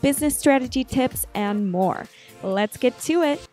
[0.00, 2.06] business strategy tips, and more.
[2.42, 3.46] Let's get to it.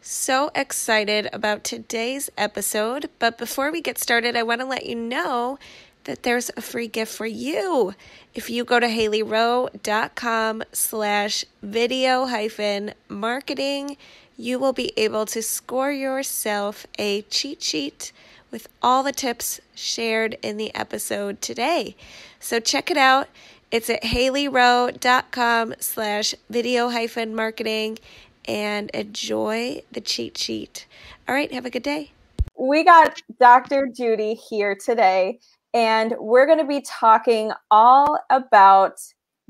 [0.00, 4.94] So excited about today's episode, but before we get started, I want to let you
[4.94, 5.58] know
[6.04, 7.92] that there's a free gift for you.
[8.32, 13.96] If you go to haleyrowe.com slash video hyphen marketing,
[14.36, 18.12] you will be able to score yourself a cheat sheet
[18.52, 21.96] with all the tips shared in the episode today.
[22.38, 23.28] So check it out.
[23.72, 27.98] It's at haleyrowe.com slash video hyphen marketing
[28.46, 30.86] and enjoy the cheat sheet.
[31.28, 32.12] All right, have a good day.
[32.56, 33.88] We got Dr.
[33.88, 35.40] Judy here today,
[35.74, 39.00] and we're going to be talking all about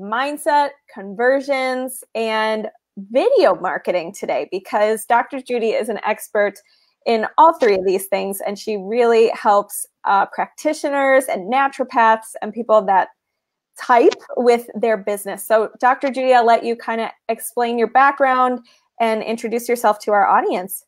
[0.01, 5.43] mindset, conversions, and video marketing today because Dr.
[5.43, 6.55] Judy is an expert
[7.05, 12.53] in all three of these things, and she really helps uh, practitioners and naturopaths and
[12.53, 13.09] people that
[13.79, 15.47] type with their business.
[15.47, 16.11] So, Dr.
[16.11, 18.61] Judy, I'll let you kind of explain your background
[19.01, 20.85] and introduce yourself to our audience.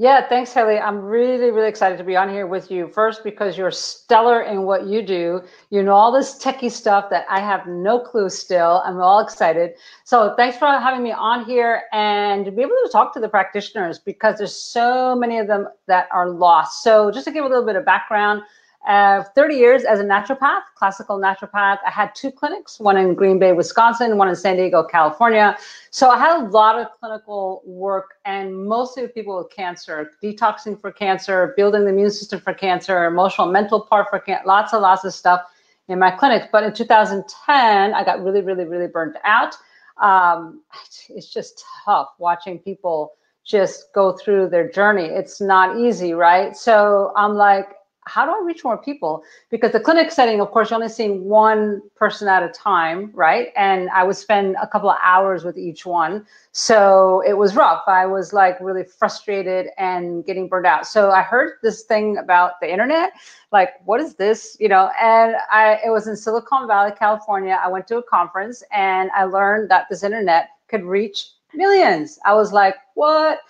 [0.00, 0.78] Yeah, thanks, Haley.
[0.78, 2.86] I'm really, really excited to be on here with you.
[2.86, 5.42] First, because you're stellar in what you do.
[5.70, 8.80] You know all this techie stuff that I have no clue still.
[8.84, 9.72] I'm all excited.
[10.04, 13.28] So thanks for having me on here and to be able to talk to the
[13.28, 16.84] practitioners because there's so many of them that are lost.
[16.84, 18.42] So just to give a little bit of background,
[18.86, 21.78] uh, 30 years as a naturopath, classical naturopath.
[21.86, 25.58] I had two clinics, one in Green Bay, Wisconsin, one in San Diego, California.
[25.90, 30.80] So I had a lot of clinical work and mostly with people with cancer, detoxing
[30.80, 34.80] for cancer, building the immune system for cancer, emotional, mental part for cancer, lots and
[34.80, 35.42] lots of stuff
[35.88, 36.50] in my clinic.
[36.52, 39.54] But in 2010, I got really, really, really burnt out.
[40.00, 40.62] Um,
[41.08, 45.06] it's just tough watching people just go through their journey.
[45.06, 46.56] It's not easy, right?
[46.56, 47.70] So I'm like,
[48.08, 49.22] how do I reach more people?
[49.50, 53.48] Because the clinic setting, of course, you're only seeing one person at a time, right?
[53.56, 56.26] And I would spend a couple of hours with each one.
[56.52, 57.82] So it was rough.
[57.86, 60.86] I was like really frustrated and getting burned out.
[60.86, 63.12] So I heard this thing about the internet,
[63.52, 64.56] like, what is this?
[64.58, 67.60] You know, and I it was in Silicon Valley, California.
[67.62, 72.18] I went to a conference and I learned that this internet could reach millions.
[72.24, 73.40] I was like, what?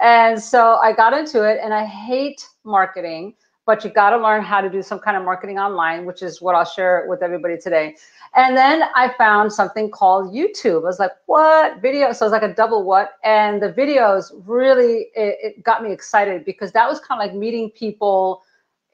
[0.00, 3.34] And so I got into it and I hate marketing
[3.68, 6.40] but you got to learn how to do some kind of marketing online, which is
[6.40, 7.96] what I'll share with everybody today.
[8.34, 10.84] And then I found something called YouTube.
[10.84, 12.14] I was like, what video?
[12.14, 13.18] So it's like a double what?
[13.24, 17.36] And the videos really, it, it got me excited because that was kind of like
[17.36, 18.40] meeting people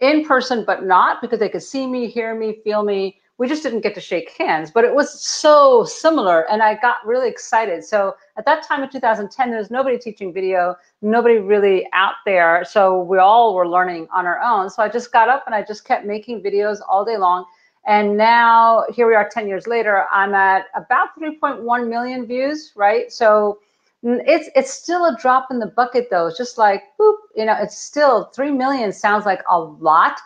[0.00, 3.62] in person, but not because they could see me, hear me, feel me we just
[3.64, 6.48] didn't get to shake hands, but it was so similar.
[6.50, 7.84] And I got really excited.
[7.84, 12.64] So at that time in 2010, there was nobody teaching video, nobody really out there.
[12.64, 14.70] So we all were learning on our own.
[14.70, 17.44] So I just got up and I just kept making videos all day long.
[17.86, 23.12] And now here we are 10 years later, I'm at about 3.1 million views, right?
[23.12, 23.58] So
[24.04, 26.28] mm, it's it's still a drop in the bucket though.
[26.28, 30.18] It's just like boop, you know, it's still 3 million sounds like a lot,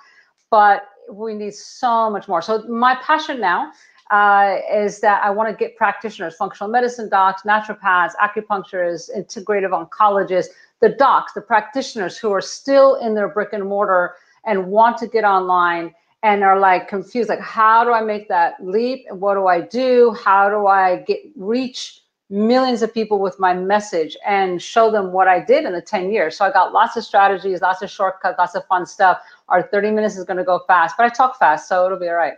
[0.51, 2.43] but we need so much more.
[2.43, 3.73] So my passion now
[4.11, 10.49] uh, is that I want to get practitioners, functional medicine docs, naturopaths, acupuncturists, integrative oncologists,
[10.81, 14.15] the docs, the practitioners who are still in their brick and mortar
[14.47, 18.55] and want to get online and are like confused, like how do I make that
[18.61, 19.07] leap?
[19.11, 20.17] What do I do?
[20.25, 25.29] How do I get reach millions of people with my message and show them what
[25.29, 26.37] I did in the 10 years?
[26.37, 29.93] So I got lots of strategies, lots of shortcuts, lots of fun stuff our 30
[29.93, 32.35] minutes is going to go fast, but I talk fast, so it'll be all right.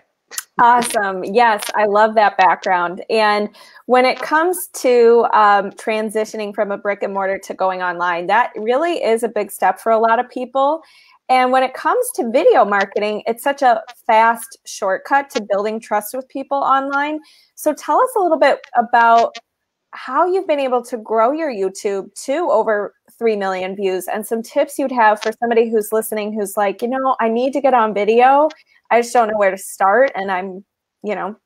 [0.61, 1.25] Awesome.
[1.25, 3.03] Yes, I love that background.
[3.11, 3.49] And
[3.87, 8.53] when it comes to um, transitioning from a brick and mortar to going online, that
[8.57, 10.83] really is a big step for a lot of people.
[11.29, 16.15] And when it comes to video marketing, it's such a fast shortcut to building trust
[16.15, 17.21] with people online.
[17.55, 19.37] So tell us a little bit about
[19.93, 24.43] how you've been able to grow your YouTube to over 3 million views and some
[24.43, 27.75] tips you'd have for somebody who's listening who's like, you know, I need to get
[27.75, 28.49] on video.
[28.91, 30.13] I just don't know where to start.
[30.15, 30.65] And I'm,
[31.03, 31.37] you know,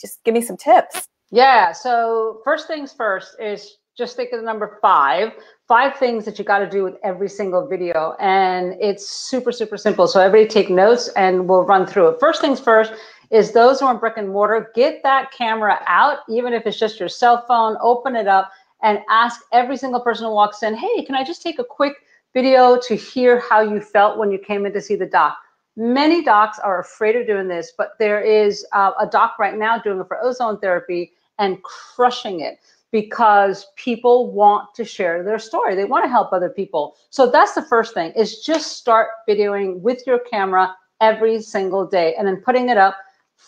[0.00, 1.08] just give me some tips.
[1.30, 1.72] Yeah.
[1.72, 5.32] So, first things first is just think of the number five
[5.68, 9.76] five things that you got to do with every single video and it's super super
[9.76, 12.92] simple so everybody take notes and we'll run through it first things first
[13.32, 16.78] is those who are in brick and mortar, get that camera out, even if it's
[16.78, 18.52] just your cell phone, open it up
[18.82, 21.94] and ask every single person who walks in, hey, can I just take a quick
[22.34, 25.38] video to hear how you felt when you came in to see the doc?
[25.76, 29.78] Many docs are afraid of doing this, but there is uh, a doc right now
[29.78, 32.58] doing it for ozone therapy and crushing it
[32.90, 35.74] because people want to share their story.
[35.74, 36.96] They want to help other people.
[37.08, 42.14] So that's the first thing is just start videoing with your camera every single day
[42.16, 42.98] and then putting it up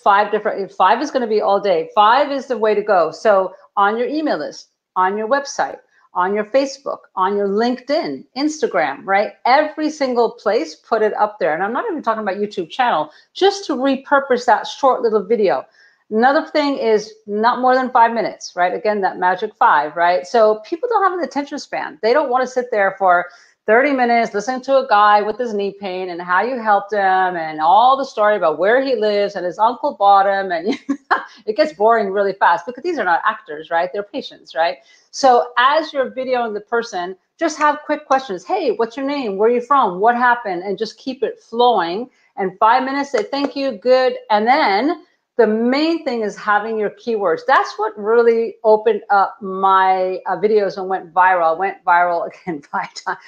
[0.02, 1.88] five different five is going to be all day.
[1.94, 3.11] Five is the way to go.
[3.11, 5.79] So on your email list, on your website,
[6.14, 9.32] on your Facebook, on your LinkedIn, Instagram, right?
[9.46, 11.55] Every single place, put it up there.
[11.55, 15.64] And I'm not even talking about YouTube channel, just to repurpose that short little video.
[16.11, 18.75] Another thing is not more than five minutes, right?
[18.75, 20.26] Again, that magic five, right?
[20.26, 21.99] So people don't have an attention span.
[22.02, 23.26] They don't want to sit there for
[23.66, 27.00] 30 minutes listening to a guy with his knee pain and how you helped him
[27.00, 30.52] and all the story about where he lives and his uncle bought him.
[30.52, 30.78] And
[31.46, 33.88] it gets boring really fast because these are not actors, right?
[33.93, 34.78] They're patients, right?
[35.12, 38.44] So as you're videoing the person, just have quick questions.
[38.44, 39.38] Hey, what's your name?
[39.38, 39.99] Where are you from?
[39.99, 40.62] What happened?
[40.62, 42.10] And just keep it flowing.
[42.37, 44.14] And five minutes, say thank you, good.
[44.31, 45.05] And then
[45.37, 47.40] the main thing is having your keywords.
[47.46, 51.58] That's what really opened up my uh, videos and went viral.
[51.58, 53.19] went viral again five times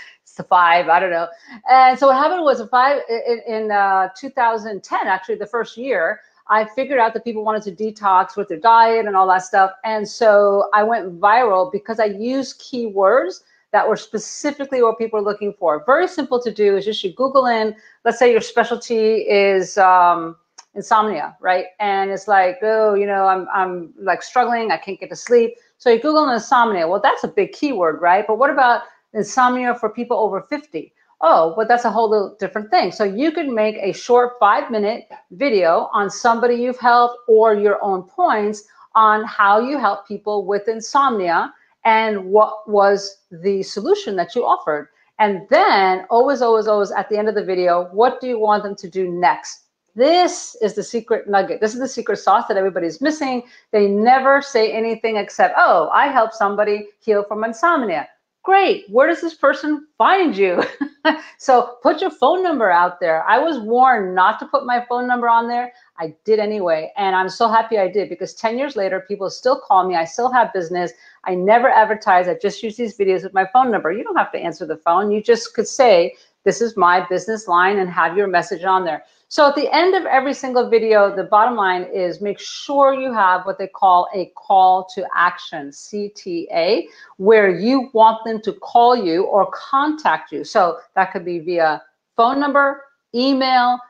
[0.45, 1.29] five, I don't know.
[1.71, 6.65] And so what happened was five in, in uh, 2010, actually the first year, I
[6.65, 9.73] figured out that people wanted to detox with their diet and all that stuff.
[9.85, 13.41] And so I went viral because I used keywords
[13.73, 15.83] that were specifically what people are looking for.
[15.85, 17.75] Very simple to do is just you Google in,
[18.05, 20.37] let's say your specialty is um,
[20.75, 21.67] insomnia, right?
[21.81, 25.57] And it's like, oh, you know, I'm, I'm like struggling, I can't get to sleep.
[25.79, 26.87] So you Google insomnia.
[26.87, 28.25] Well, that's a big keyword, right?
[28.27, 28.83] But what about
[29.15, 30.93] insomnia for people over 50?
[31.21, 32.93] Oh, but that's a whole different thing.
[32.93, 37.83] So you could make a short five minute video on somebody you've helped or your
[37.83, 38.65] own points
[38.95, 41.53] on how you help people with insomnia
[41.85, 44.89] and what was the solution that you offered.
[45.19, 48.65] And then always, always, always at the end of the video, what do you want
[48.65, 49.63] them to do next?
[49.95, 51.63] This is the secret nugget.
[51.63, 53.45] This is the secret sauce that everybody's missing.
[53.71, 58.07] They never say anything except, oh, I helped somebody heal from insomnia.
[58.47, 58.89] Great.
[58.89, 60.63] Where does this person find you?
[61.37, 63.25] so put your phone number out there.
[63.25, 65.73] I was warned not to put my phone number on there.
[65.99, 66.93] I did anyway.
[66.97, 69.97] And I'm so happy I did because 10 years later, people still call me.
[69.97, 70.93] I still have business.
[71.25, 72.29] I never advertise.
[72.29, 73.91] I just use these videos with my phone number.
[73.91, 75.11] You don't have to answer the phone.
[75.11, 76.15] You just could say,
[76.45, 79.03] this is my business line and have your message on there.
[79.29, 83.13] So at the end of every single video, the bottom line is make sure you
[83.13, 86.85] have what they call a call to action, CTA,
[87.17, 90.45] where you want them to call you or contact you.
[90.45, 91.83] So that could be via
[92.17, 92.85] phone number,
[93.15, 93.81] email,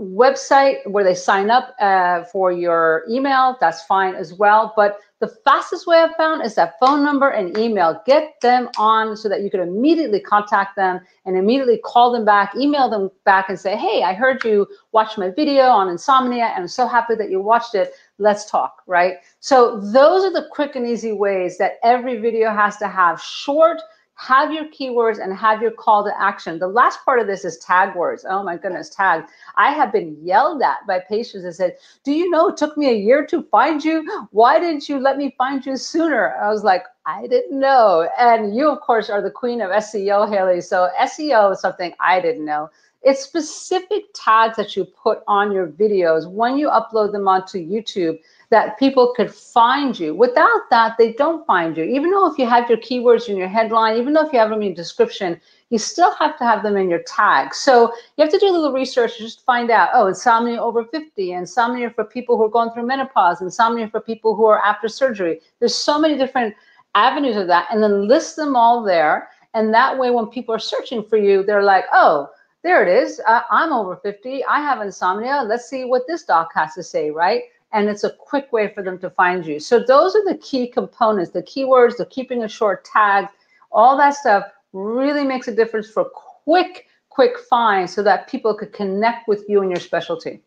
[0.00, 3.56] website where they sign up uh, for your email.
[3.60, 4.72] That's fine as well.
[4.76, 8.00] But the fastest way I've found is that phone number and email.
[8.06, 12.54] Get them on so that you can immediately contact them and immediately call them back,
[12.54, 16.62] email them back and say, hey, I heard you watch my video on insomnia and
[16.62, 17.94] I'm so happy that you watched it.
[18.18, 19.16] Let's talk, right?
[19.40, 23.80] So those are the quick and easy ways that every video has to have short,
[24.18, 26.58] have your keywords and have your call to action.
[26.58, 28.26] The last part of this is tag words.
[28.28, 29.24] Oh my goodness, tag.
[29.56, 32.90] I have been yelled at by patients that said, Do you know it took me
[32.90, 34.04] a year to find you?
[34.32, 36.34] Why didn't you let me find you sooner?
[36.42, 38.08] I was like, I didn't know.
[38.18, 40.62] And you, of course, are the queen of SEO, Haley.
[40.62, 42.70] So SEO is something I didn't know.
[43.02, 48.18] It's specific tags that you put on your videos when you upload them onto YouTube
[48.50, 50.14] that people could find you.
[50.14, 51.84] Without that, they don't find you.
[51.84, 54.48] Even though if you have your keywords in your headline, even though if you have
[54.50, 55.38] them in your description,
[55.68, 57.54] you still have to have them in your tag.
[57.54, 60.84] So you have to do a little research to just find out, oh, insomnia over
[60.84, 64.88] 50, insomnia for people who are going through menopause, insomnia for people who are after
[64.88, 65.40] surgery.
[65.58, 66.54] There's so many different
[66.94, 67.68] avenues of that.
[67.70, 69.28] And then list them all there.
[69.52, 72.30] And that way, when people are searching for you, they're like, oh,
[72.62, 73.20] there it is.
[73.26, 74.44] Uh, I'm over 50.
[74.44, 75.42] I have insomnia.
[75.46, 77.42] Let's see what this doc has to say, right?
[77.72, 79.60] And it's a quick way for them to find you.
[79.60, 83.26] So those are the key components, the keywords, the keeping a short tag,
[83.70, 88.72] all that stuff really makes a difference for quick, quick find so that people could
[88.72, 90.40] connect with you and your specialty.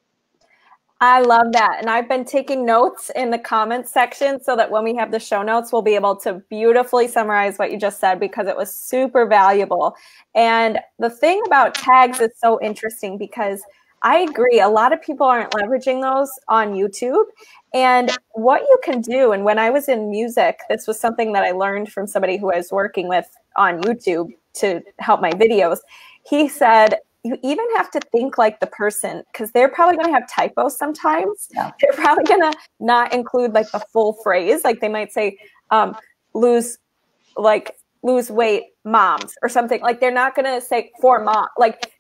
[1.04, 1.78] I love that.
[1.80, 5.20] And I've been taking notes in the comments section so that when we have the
[5.20, 8.74] show notes, we'll be able to beautifully summarize what you just said because it was
[8.74, 9.96] super valuable.
[10.36, 13.62] And the thing about tags is so interesting because–
[14.04, 14.60] I agree.
[14.60, 17.26] A lot of people aren't leveraging those on YouTube.
[17.74, 21.44] And what you can do, and when I was in music, this was something that
[21.44, 25.80] I learned from somebody who I was working with on YouTube to help my videos.
[26.28, 30.14] He said, you even have to think like the person because they're probably going to
[30.14, 31.50] have typos sometimes.
[31.54, 31.72] Yeah.
[31.80, 34.64] They're probably going to not include like the full phrase.
[34.64, 35.38] Like they might say,
[35.70, 35.96] um,
[36.34, 36.80] lose,
[37.38, 39.82] like lose weight moms or something.
[39.82, 41.48] Like they're not going to say for mom.
[41.60, 41.92] Like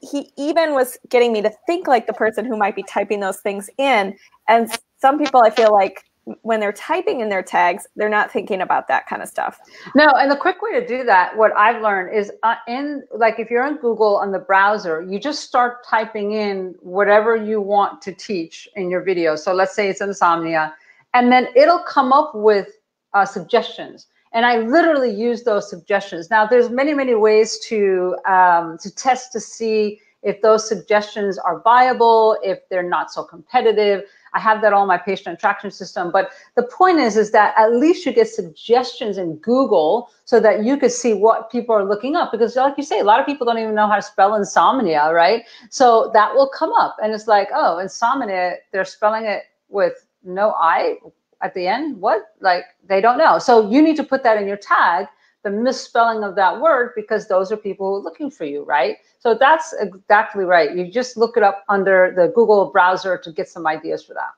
[0.00, 3.38] he, even was getting me to think like the person who might be typing those
[3.38, 4.16] things in.
[4.48, 4.70] And
[5.00, 6.04] some people I feel like
[6.42, 9.58] when they're typing in their tags, they're not thinking about that kind of stuff.
[9.94, 13.38] No, and the quick way to do that, what I've learned is uh, in like
[13.38, 18.02] if you're in Google on the browser, you just start typing in whatever you want
[18.02, 19.34] to teach in your video.
[19.34, 20.74] So let's say it's insomnia,
[21.14, 22.68] and then it'll come up with
[23.14, 24.06] uh, suggestions.
[24.32, 26.30] And I literally use those suggestions.
[26.30, 31.60] Now, there's many, many ways to um, to test to see if those suggestions are
[31.60, 34.04] viable, if they're not so competitive.
[34.32, 36.10] I have that on my patient attraction system.
[36.12, 40.62] But the point is, is that at least you get suggestions in Google so that
[40.64, 42.30] you could see what people are looking up.
[42.30, 45.12] Because like you say, a lot of people don't even know how to spell insomnia,
[45.12, 45.44] right?
[45.70, 50.52] So that will come up and it's like, oh, insomnia, they're spelling it with no
[50.52, 50.96] I
[51.42, 52.00] at the end.
[52.00, 52.34] What?
[52.40, 53.38] Like they don't know.
[53.38, 55.06] So you need to put that in your tag
[55.42, 58.98] the misspelling of that word because those are people who are looking for you, right?
[59.18, 60.76] So that's exactly right.
[60.76, 64.32] You just look it up under the Google browser to get some ideas for that.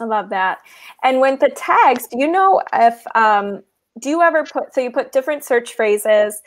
[0.00, 0.58] I love that.
[1.02, 3.62] And when the tags, do you know if um,
[3.98, 6.42] do you ever put so you put different search phrases?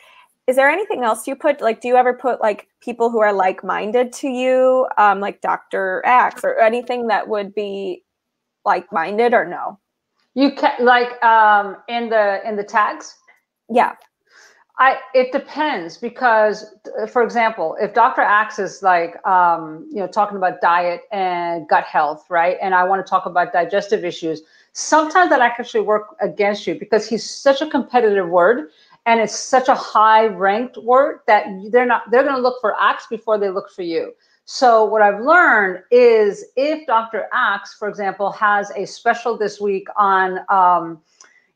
[0.48, 1.62] Is there anything else you put?
[1.62, 6.02] Like, do you ever put like people who are like-minded to you, um, like Dr.
[6.06, 8.04] Axe, or anything that would be
[8.66, 9.80] like-minded, or no?
[10.36, 13.16] You can like um, in the in the tags.
[13.70, 13.96] Yeah.
[14.82, 16.74] I, it depends because,
[17.12, 18.22] for example, if Dr.
[18.22, 22.56] Axe is like, um, you know, talking about diet and gut health, right?
[22.62, 27.10] And I want to talk about digestive issues, sometimes that actually work against you because
[27.10, 28.70] he's such a competitive word
[29.06, 32.80] and it's such a high ranked word that they're not, they're going to look for
[32.80, 34.14] Axe before they look for you.
[34.52, 37.28] So what I've learned is if Dr.
[37.32, 41.00] Axe, for example, has a special this week on, um,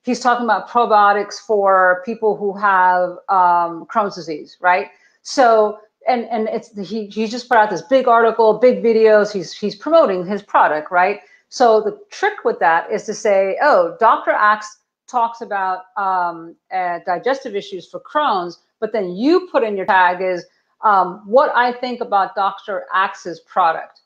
[0.04, 4.92] he's talking about probiotics for people who have um, Crohn's disease, right?
[5.24, 9.34] So, and and it's he he just put out this big article, big videos.
[9.34, 11.22] He's he's promoting his product, right?
[11.50, 14.30] So the trick with that is to say, oh, Dr.
[14.30, 19.88] Axe talks about um, uh, digestive issues for Crohn's, but then you put in your
[19.88, 20.46] tag is
[20.84, 22.86] um, what I think about Dr.
[22.94, 24.02] Axe's product,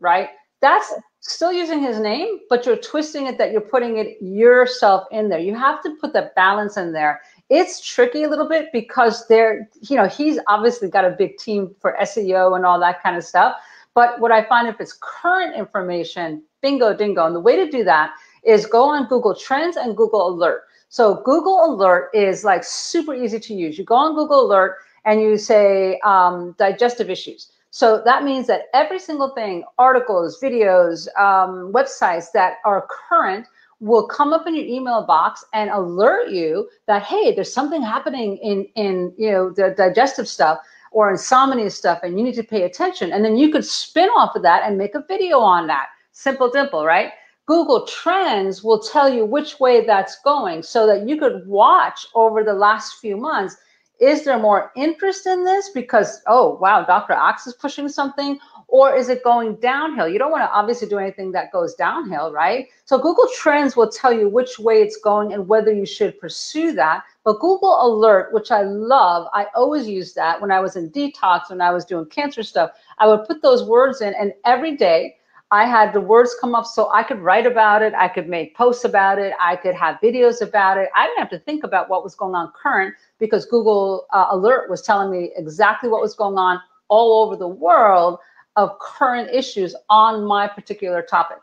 [0.00, 0.30] right?
[0.60, 5.28] That's still using his name, but you're twisting it that you're putting it yourself in
[5.28, 5.38] there.
[5.38, 7.20] You have to put the balance in there.
[7.48, 11.74] It's tricky a little bit because there, you know, he's obviously got a big team
[11.80, 13.56] for SEO and all that kind of stuff.
[13.94, 17.26] But what I find if it's current information, bingo dingo.
[17.26, 20.62] And the way to do that is go on Google Trends and Google Alert.
[20.88, 23.78] So Google Alert is like super easy to use.
[23.78, 27.50] You go on Google Alert and you say um, digestive issues.
[27.70, 33.46] So that means that every single thing, articles, videos, um, websites that are current
[33.80, 38.36] will come up in your email box and alert you that, hey, there's something happening
[38.36, 40.58] in, in you know, the digestive stuff
[40.92, 43.10] or insomnia stuff and you need to pay attention.
[43.12, 45.86] And then you could spin off of that and make a video on that.
[46.12, 47.12] Simple dimple, right?
[47.46, 52.44] Google Trends will tell you which way that's going so that you could watch over
[52.44, 53.56] the last few months
[54.02, 57.12] is there more interest in this because, oh, wow, Dr.
[57.12, 58.36] Axe is pushing something?
[58.66, 60.08] Or is it going downhill?
[60.08, 62.66] You don't want to obviously do anything that goes downhill, right?
[62.84, 66.72] So Google Trends will tell you which way it's going and whether you should pursue
[66.72, 67.04] that.
[67.22, 71.50] But Google Alert, which I love, I always use that when I was in detox,
[71.50, 72.72] when I was doing cancer stuff.
[72.98, 75.16] I would put those words in, and every day
[75.52, 77.92] I had the words come up so I could write about it.
[77.92, 79.34] I could make posts about it.
[79.38, 80.88] I could have videos about it.
[80.96, 84.70] I didn't have to think about what was going on current because Google uh, Alert
[84.70, 88.18] was telling me exactly what was going on all over the world
[88.56, 91.38] of current issues on my particular topic.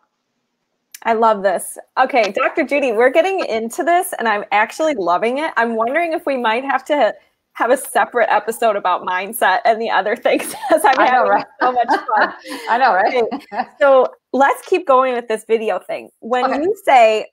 [1.03, 1.77] I love this.
[1.99, 2.63] Okay, Dr.
[2.63, 5.53] Judy, we're getting into this and I'm actually loving it.
[5.55, 7.13] I'm wondering if we might have to
[7.59, 11.45] have a separate episode about mindset and the other things as I'm having know, right?
[11.61, 12.33] so much fun.
[12.69, 13.67] I know, right?
[13.79, 16.09] So let's keep going with this video thing.
[16.21, 16.61] When okay.
[16.61, 17.27] you say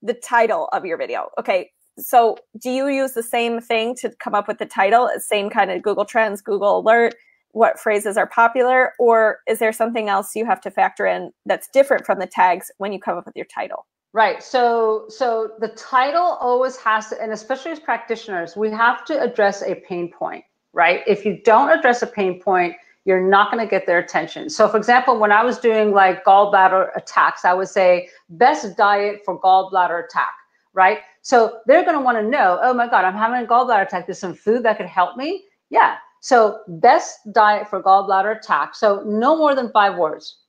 [0.00, 4.34] the title of your video, okay, so do you use the same thing to come
[4.34, 5.10] up with the title?
[5.18, 7.14] Same kind of Google Trends, Google Alert,
[7.50, 11.68] what phrases are popular, or is there something else you have to factor in that's
[11.68, 13.86] different from the tags when you come up with your title?
[14.14, 14.44] Right.
[14.44, 19.60] So so the title always has to, and especially as practitioners, we have to address
[19.62, 21.02] a pain point, right?
[21.08, 24.48] If you don't address a pain point, you're not going to get their attention.
[24.48, 29.22] So for example, when I was doing like gallbladder attacks, I would say best diet
[29.24, 30.34] for gallbladder attack,
[30.74, 31.00] right?
[31.22, 34.06] So they're going to want to know, oh my God, I'm having a gallbladder attack.
[34.06, 35.42] There's some food that could help me.
[35.70, 35.96] Yeah.
[36.20, 38.76] So best diet for gallbladder attack.
[38.76, 40.43] So no more than five words.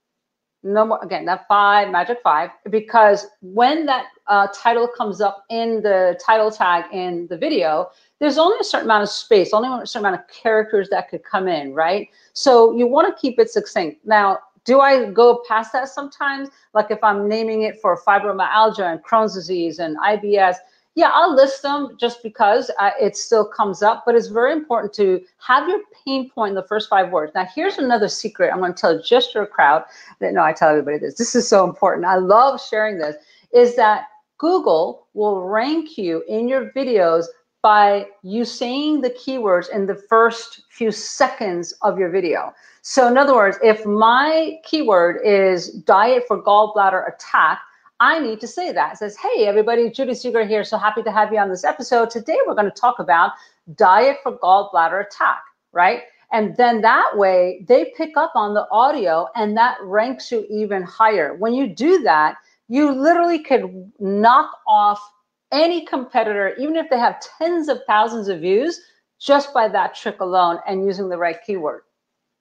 [0.66, 5.84] No more, again, that five, magic five, because when that uh, title comes up in
[5.84, 9.86] the title tag in the video, there's only a certain amount of space, only a
[9.86, 12.10] certain amount of characters that could come in, right?
[12.34, 14.04] So you want to keep it succinct.
[14.08, 16.50] Now, do I go past that sometimes?
[16.74, 20.56] Like if I'm naming it for fibromyalgia and Crohn's disease and IBS,
[20.96, 24.94] yeah, I'll list them just because uh, it still comes up, but it's very important
[24.94, 27.34] to have your pain point in the first five words.
[27.36, 29.84] Now, here's another secret I'm going to tell just your crowd
[30.20, 31.16] that no, I tell everybody this.
[31.16, 32.06] This is so important.
[32.06, 33.18] I love sharing this.
[33.54, 34.06] Is that
[34.38, 37.26] Google will rank you in your videos
[37.62, 42.54] by you saying the keywords in the first few seconds of your video.
[42.84, 47.60] So, in other words, if my keyword is diet for gallbladder attack,
[48.00, 48.94] I need to say that.
[48.94, 50.64] It says, hey, everybody, Judy Seeger here.
[50.64, 52.10] So happy to have you on this episode.
[52.10, 53.32] Today, we're going to talk about
[53.76, 56.02] diet for gallbladder attack, right?
[56.32, 60.84] And then that way, they pick up on the audio and that ranks you even
[60.84, 61.36] higher.
[61.36, 62.36] When you do that,
[62.68, 65.00] you literally could knock off
[65.52, 68.82] any competitor, even if they have tens of thousands of views,
[69.20, 71.84] just by that trick alone and using the right keyword.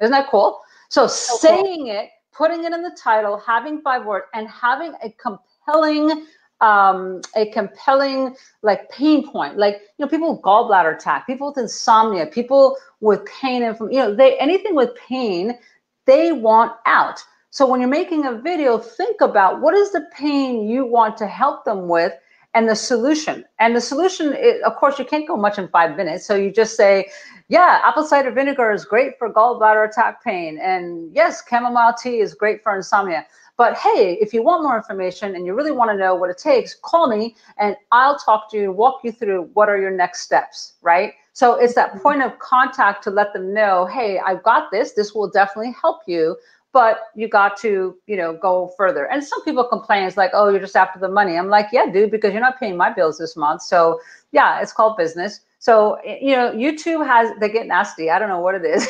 [0.01, 0.61] Isn't that cool?
[0.89, 6.27] So, saying it putting it in the title, having five words, and having a compelling
[6.61, 11.59] um, a compelling like pain point, like you know, people with gallbladder attack, people with
[11.59, 15.59] insomnia, people with pain and from you know, they anything with pain,
[16.07, 17.21] they want out.
[17.51, 21.27] So when you're making a video, think about what is the pain you want to
[21.27, 22.13] help them with
[22.55, 23.45] and the solution.
[23.59, 26.25] And the solution, is, of course, you can't go much in five minutes.
[26.27, 27.11] So you just say,
[27.49, 30.59] yeah, apple cider vinegar is great for gallbladder attack pain.
[30.63, 33.27] And yes, chamomile tea is great for insomnia.
[33.57, 36.39] But hey, if you want more information and you really want to know what it
[36.39, 40.23] takes, call me and I'll talk to you, walk you through what are your next
[40.23, 41.13] steps, right?
[41.35, 41.99] So it's that mm-hmm.
[42.01, 44.93] point of contact to let them know, hey, I've got this.
[44.93, 46.37] This will definitely help you
[46.75, 49.07] but you got to you know go further.
[49.07, 51.39] And some people complain it's like oh you're just after the money.
[51.39, 53.63] I'm like yeah dude because you're not paying my bills this month.
[53.63, 54.01] So
[54.33, 55.41] yeah it's called business.
[55.61, 58.11] So you know youtube has they get nasty.
[58.11, 58.87] I don't know what it is.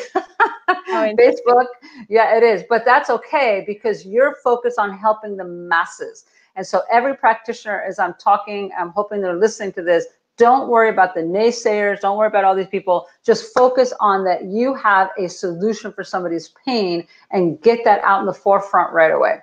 [0.67, 1.67] Oh, facebook
[2.09, 2.63] yeah it is.
[2.67, 6.25] But that's okay because you're focused on helping the masses.
[6.57, 10.89] And so every practitioner as i'm talking i'm hoping they're listening to this don't worry
[10.89, 12.01] about the naysayers.
[12.01, 13.07] Don't worry about all these people.
[13.25, 18.19] Just focus on that you have a solution for somebody's pain and get that out
[18.19, 19.37] in the forefront right away.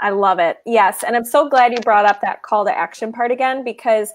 [0.00, 0.58] I love it.
[0.66, 1.02] Yes.
[1.02, 4.12] And I'm so glad you brought up that call to action part again because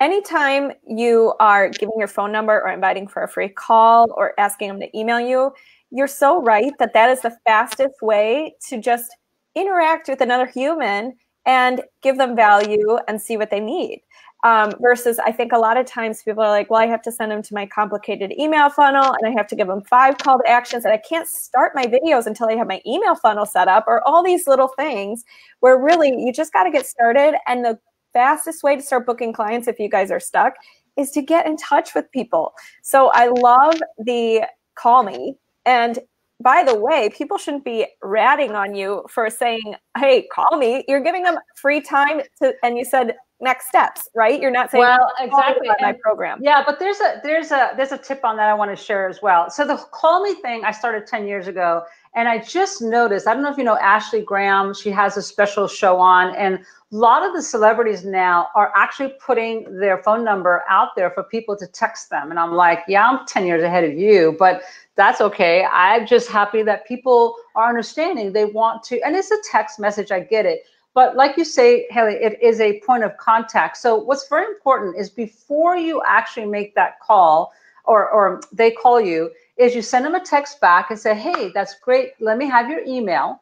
[0.00, 4.68] anytime you are giving your phone number or inviting for a free call or asking
[4.68, 5.52] them to email you,
[5.90, 9.16] you're so right that that is the fastest way to just
[9.54, 11.14] interact with another human
[11.46, 14.02] and give them value and see what they need.
[14.42, 17.12] Um, versus, I think a lot of times people are like, well, I have to
[17.12, 20.38] send them to my complicated email funnel and I have to give them five call
[20.38, 23.68] to actions and I can't start my videos until I have my email funnel set
[23.68, 25.24] up or all these little things
[25.60, 27.34] where really you just got to get started.
[27.46, 27.78] And the
[28.12, 30.54] fastest way to start booking clients, if you guys are stuck,
[30.96, 32.54] is to get in touch with people.
[32.82, 35.36] So I love the call me.
[35.66, 35.98] And
[36.42, 41.00] by the way, people shouldn't be ratting on you for saying, "Hey, call me." You're
[41.02, 44.40] giving them free time to, and you said next steps, right?
[44.40, 46.38] You're not saying, "Well, exactly." about my program.
[46.42, 49.08] Yeah, but there's a there's a there's a tip on that I want to share
[49.08, 49.50] as well.
[49.50, 53.26] So the call me thing I started ten years ago, and I just noticed.
[53.26, 54.74] I don't know if you know Ashley Graham.
[54.74, 56.56] She has a special show on, and
[56.92, 61.22] a lot of the celebrities now are actually putting their phone number out there for
[61.22, 62.30] people to text them.
[62.30, 64.62] And I'm like, yeah, I'm ten years ahead of you, but
[64.96, 65.64] that's okay.
[65.72, 68.32] I'm just happy that people are understanding.
[68.32, 70.10] They want to, and it's a text message.
[70.10, 70.64] I get it.
[70.94, 73.76] But like you say, Haley, it is a point of contact.
[73.76, 77.52] So what's very important is before you actually make that call
[77.84, 81.50] or, or they call you, is you send them a text back and say, hey,
[81.54, 82.12] that's great.
[82.18, 83.40] Let me have your email.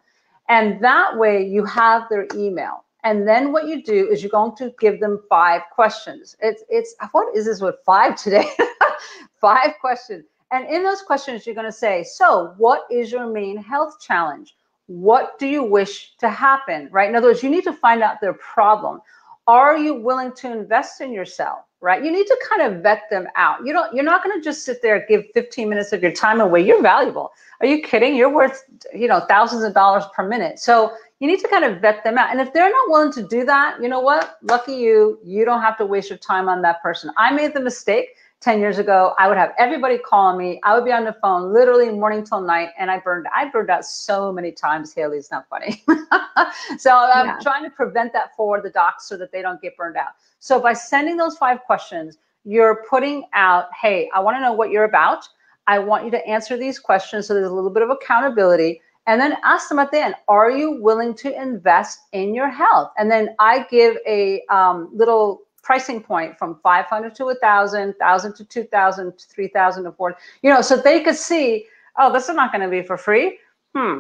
[0.49, 2.85] And that way you have their email.
[3.05, 6.37] And then what you do is you're going to give them five questions.
[6.41, 8.51] It's it's what is this with five today?
[9.41, 10.25] five questions.
[10.51, 14.57] And in those questions, you're going to say, So, what is your main health challenge?
[14.89, 16.89] What do you wish to happen?
[16.91, 17.09] Right?
[17.09, 19.01] In other words, you need to find out their problem.
[19.47, 21.61] Are you willing to invest in yourself?
[21.81, 22.03] Right?
[22.03, 23.65] You need to kind of vet them out.
[23.65, 26.41] You don't, you're not going to just sit there give 15 minutes of your time
[26.41, 26.61] away.
[26.67, 27.31] You're valuable.
[27.61, 28.17] Are you kidding?
[28.17, 30.59] You're worth, you know, thousands of dollars per minute.
[30.59, 32.31] So you need to kind of vet them out.
[32.31, 34.39] And if they're not willing to do that, you know what?
[34.43, 37.11] Lucky you, you don't have to waste your time on that person.
[37.17, 38.09] I made the mistake
[38.41, 40.61] 10 years ago, I would have everybody calling me.
[40.63, 43.27] I would be on the phone literally morning till night, and I burned.
[43.35, 44.95] I burned out so many times.
[44.95, 45.83] Haley, it's not funny.
[46.79, 47.39] so I'm yeah.
[47.43, 50.11] trying to prevent that for the docs so that they don't get burned out.
[50.39, 54.71] So by sending those five questions, you're putting out, hey, I want to know what
[54.71, 55.29] you're about.
[55.67, 58.81] I want you to answer these questions so there's a little bit of accountability.
[59.07, 62.93] And then ask them at the end, are you willing to invest in your health?
[62.99, 68.45] And then I give a um, little pricing point from 500 to 1,000, 1,000 to
[68.47, 71.67] 2,000, 3,000 to 4, you know, so they could see,
[71.99, 73.39] oh, this is not going to be for free.
[73.75, 73.99] Hmm,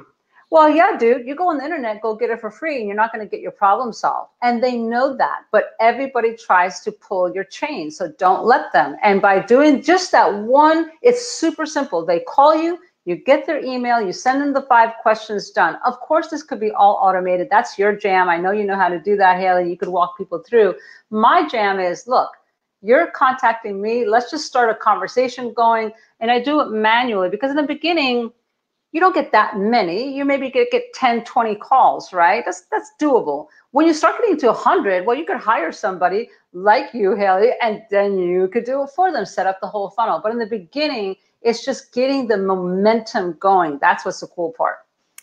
[0.49, 2.97] well, yeah, dude, you go on the internet, go get it for free, and you're
[2.97, 4.31] not going to get your problem solved.
[4.41, 7.91] And they know that, but everybody tries to pull your chain.
[7.91, 8.97] So don't let them.
[9.03, 12.07] And by doing just that one, it's super simple.
[12.07, 12.79] They call you,
[13.09, 15.79] you get their email, you send them the five questions done.
[15.87, 17.49] Of course, this could be all automated.
[17.51, 18.29] That's your jam.
[18.29, 19.71] I know you know how to do that, Haley.
[19.71, 20.75] You could walk people through.
[21.09, 22.29] My jam is look,
[22.83, 24.07] you're contacting me.
[24.07, 25.91] Let's just start a conversation going.
[26.21, 28.31] And I do it manually because in the beginning,
[28.93, 30.15] you don't get that many.
[30.15, 32.43] You maybe get, get 10, 20 calls, right?
[32.45, 33.47] That's that's doable.
[33.71, 37.83] When you start getting to 100, well, you could hire somebody like you, Haley, and
[37.91, 40.21] then you could do it for them, set up the whole funnel.
[40.23, 43.79] But in the beginning, it's just getting the momentum going.
[43.81, 44.77] That's what's the cool part.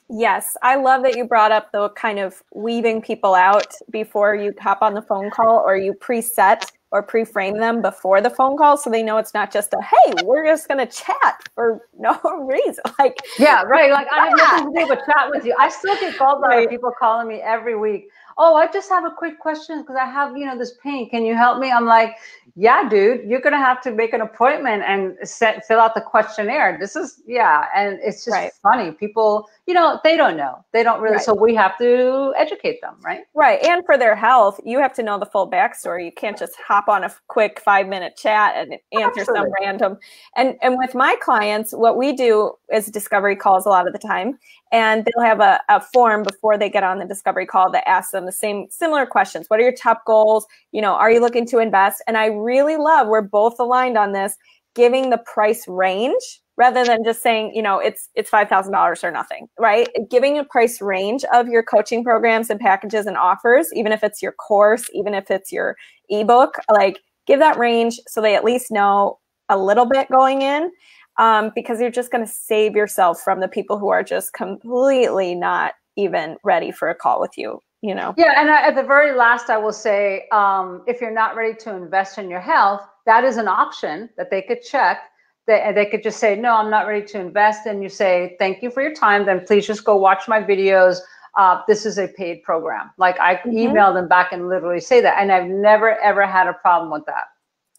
[0.10, 4.54] Yes, I love that you brought up the kind of weaving people out before you
[4.60, 8.78] hop on the phone call or you preset or pre-frame them before the phone call
[8.78, 12.18] so they know it's not just a hey we're just going to chat for no
[12.50, 15.68] reason like yeah right like i have nothing to do but chat with you i
[15.68, 16.70] still get calls right.
[16.70, 20.36] people calling me every week oh i just have a quick question because i have
[20.38, 22.16] you know this pain can you help me i'm like
[22.58, 26.78] yeah, dude, you're gonna have to make an appointment and set, fill out the questionnaire.
[26.80, 28.54] This is yeah, and it's just right.
[28.64, 28.92] funny.
[28.92, 30.64] People, you know, they don't know.
[30.72, 31.18] They don't really.
[31.18, 31.26] Right.
[31.26, 33.26] So we have to educate them, right?
[33.34, 36.06] Right, and for their health, you have to know the full backstory.
[36.06, 39.36] You can't just hop on a quick five minute chat and answer Absolutely.
[39.36, 39.98] some random.
[40.38, 44.00] And and with my clients, what we do is discovery calls a lot of the
[44.00, 44.40] time,
[44.76, 48.12] and they'll have a, a form before they get on the discovery call that asks
[48.12, 49.46] them the same similar questions.
[49.48, 50.46] What are your top goals?
[50.74, 52.04] You know, are you looking to invest?
[52.08, 54.36] And I really love we're both aligned on this,
[54.76, 59.02] giving the price range rather than just saying, you know, it's it's five thousand dollars
[59.02, 59.88] or nothing, right?
[60.12, 64.22] Giving a price range of your coaching programs and packages and offers, even if it's
[64.22, 65.78] your course, even if it's your
[66.10, 70.70] ebook, like give that range so they at least know a little bit going in
[71.18, 75.36] um, because you're just going to save yourself from the people who are just completely
[75.36, 78.14] not even ready for a call with you you know?
[78.18, 81.56] Yeah and I, at the very last i will say um, if you're not ready
[81.60, 85.04] to invest in your health that is an option that they could check.
[85.46, 88.64] They, they could just say no i'm not ready to invest and you say thank
[88.64, 90.98] you for your time then please just go watch my videos.
[91.38, 92.90] Uh, this is a paid program.
[92.98, 93.58] Like i mm-hmm.
[93.58, 97.06] email them back and literally say that and i've never ever had a problem with
[97.06, 97.26] that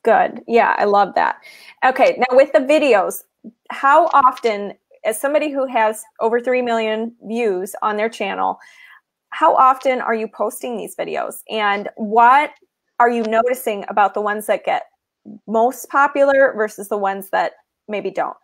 [0.06, 0.44] Good.
[0.46, 1.40] Yeah, I love that.
[1.84, 3.24] Okay, now with the videos,
[3.70, 8.60] how often, as somebody who has over 3 million views on their channel,
[9.30, 11.38] how often are you posting these videos?
[11.50, 12.52] And what
[13.00, 14.84] are you noticing about the ones that get
[15.48, 17.54] most popular versus the ones that
[17.88, 18.36] maybe don't?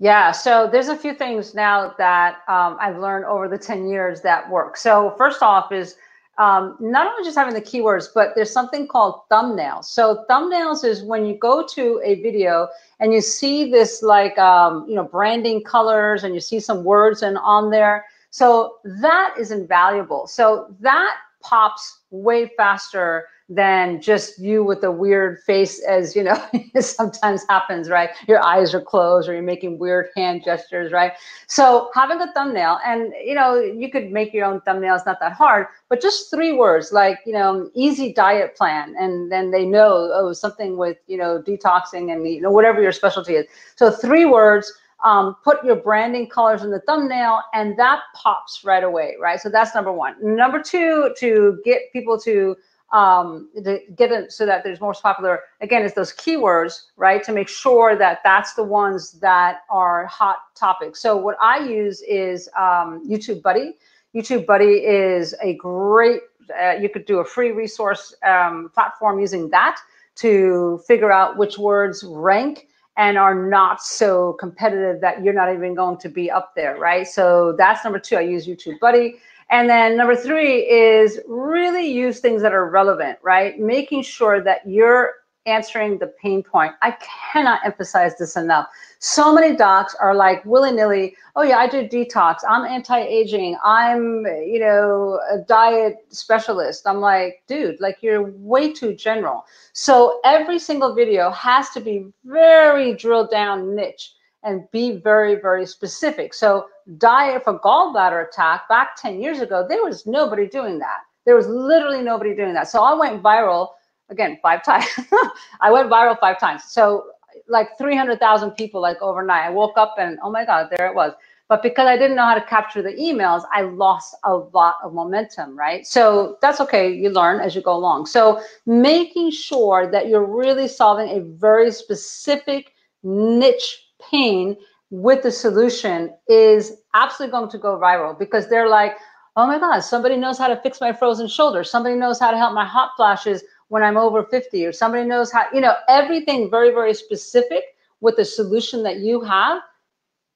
[0.00, 4.20] Yeah, so there's a few things now that um, I've learned over the 10 years
[4.22, 4.76] that work.
[4.76, 5.94] So, first off, is
[6.38, 9.84] um, not only just having the keywords, but there's something called thumbnails.
[9.84, 12.68] So thumbnails is when you go to a video
[13.00, 17.22] and you see this like, um, you know, branding colors and you see some words
[17.22, 18.06] and on there.
[18.30, 20.26] So that is invaluable.
[20.26, 26.42] So that pops way faster than just you with a weird face as you know
[26.80, 28.10] sometimes happens right?
[28.26, 31.12] Your eyes are closed or you're making weird hand gestures right?
[31.46, 35.20] So having a thumbnail and you know you could make your own thumbnail it's not
[35.20, 39.66] that hard but just three words like you know easy diet plan and then they
[39.66, 43.46] know oh something with you know detoxing and you know whatever your specialty is.
[43.76, 44.72] So three words
[45.04, 49.38] um, put your branding colors in the thumbnail and that pops right away right?
[49.38, 50.14] So that's number one.
[50.22, 52.56] Number two to get people to
[52.94, 55.40] um, to get it so that there's most popular.
[55.60, 57.22] Again, it's those keywords, right?
[57.24, 61.02] To make sure that that's the ones that are hot topics.
[61.02, 63.74] So what I use is um, YouTube Buddy.
[64.14, 66.20] YouTube Buddy is a great.
[66.62, 69.80] Uh, you could do a free resource um, platform using that
[70.16, 75.74] to figure out which words rank and are not so competitive that you're not even
[75.74, 77.06] going to be up there, right?
[77.06, 78.16] So that's number two.
[78.16, 79.16] I use YouTube Buddy.
[79.50, 83.58] And then number three is really use things that are relevant, right?
[83.58, 85.12] Making sure that you're
[85.46, 86.72] answering the pain point.
[86.82, 86.96] I
[87.32, 88.68] cannot emphasize this enough.
[88.98, 92.38] So many docs are like willy nilly, oh yeah, I do detox.
[92.48, 93.56] I'm anti-aging.
[93.62, 96.86] I'm, you know, a diet specialist.
[96.86, 99.44] I'm like, dude, like you're way too general.
[99.72, 105.66] So every single video has to be very drilled down niche and be very, very
[105.66, 106.34] specific.
[106.34, 106.66] So
[106.98, 111.00] diet for gallbladder attack back 10 years ago, there was nobody doing that.
[111.24, 112.68] There was literally nobody doing that.
[112.68, 113.70] So I went viral
[114.10, 114.86] again five times.
[115.60, 116.64] I went viral five times.
[116.68, 117.04] So
[117.48, 119.46] like 300,000 people like overnight.
[119.46, 121.12] I woke up and oh my God, there it was.
[121.48, 124.94] But because I didn't know how to capture the emails, I lost a lot of
[124.94, 125.86] momentum, right?
[125.86, 126.92] So that's okay.
[126.92, 128.06] You learn as you go along.
[128.06, 132.72] So making sure that you're really solving a very specific
[133.04, 134.56] niche pain
[134.90, 138.94] with the solution is absolutely going to go viral because they're like,
[139.36, 141.64] oh my God, somebody knows how to fix my frozen shoulder.
[141.64, 145.32] Somebody knows how to help my hot flashes when I'm over 50, or somebody knows
[145.32, 147.64] how, you know, everything very, very specific
[148.00, 149.62] with the solution that you have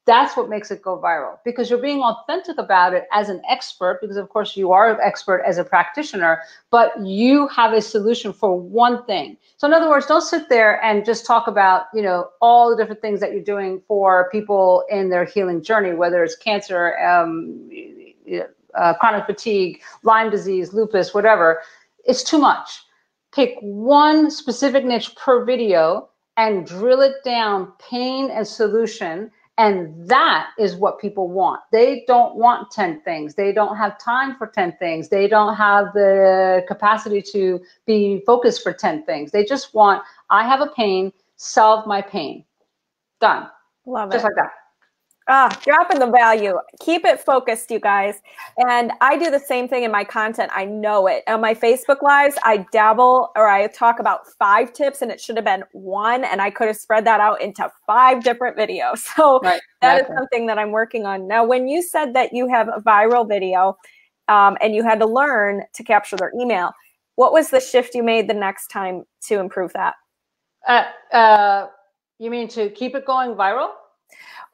[0.09, 1.37] that's what makes it go viral.
[1.45, 4.99] Because you're being authentic about it as an expert because of course you are an
[5.05, 9.37] expert as a practitioner but you have a solution for one thing.
[9.59, 12.77] So in other words don't sit there and just talk about you know all the
[12.77, 17.71] different things that you're doing for people in their healing journey whether it's cancer um,
[18.75, 21.61] uh, chronic fatigue lyme disease lupus whatever.
[22.07, 22.81] It's too much
[23.38, 30.48] pick one specific niche per video and drill it down pain and solution and that
[30.59, 31.61] is what people want.
[31.70, 33.37] They don't want 10 things.
[33.37, 35.09] They don't have time for 10 things.
[35.09, 39.31] They don't have the capacity to be focused for 10 things.
[39.31, 42.44] They just want, I have a pain, solve my pain.
[43.20, 43.48] Done.
[43.87, 44.14] Love it.
[44.14, 44.51] Just like that.
[45.31, 46.55] Ah, dropping the value.
[46.81, 48.23] Keep it focused, you guys.
[48.57, 50.51] And I do the same thing in my content.
[50.55, 51.23] I know it.
[51.27, 55.37] On my Facebook lives, I dabble or I talk about five tips and it should
[55.37, 56.25] have been one.
[56.25, 59.07] And I could have spread that out into five different videos.
[59.19, 60.14] So right, that exactly.
[60.14, 61.27] is something that I'm working on.
[61.27, 63.77] Now, when you said that you have a viral video
[64.29, 66.71] um, and you had to learn to capture their email,
[67.17, 69.95] what was the shift you made the next time to improve that?
[70.69, 71.67] Uh, uh,
[72.19, 73.71] you mean to keep it going viral?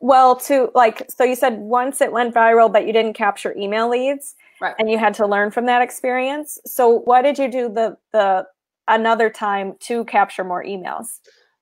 [0.05, 3.89] Well, to like, so you said once it went viral, but you didn't capture email
[3.89, 4.75] leads, right?
[4.79, 6.59] And you had to learn from that experience.
[6.67, 8.47] So, what did you do the the
[8.87, 11.21] another time to capture more emails?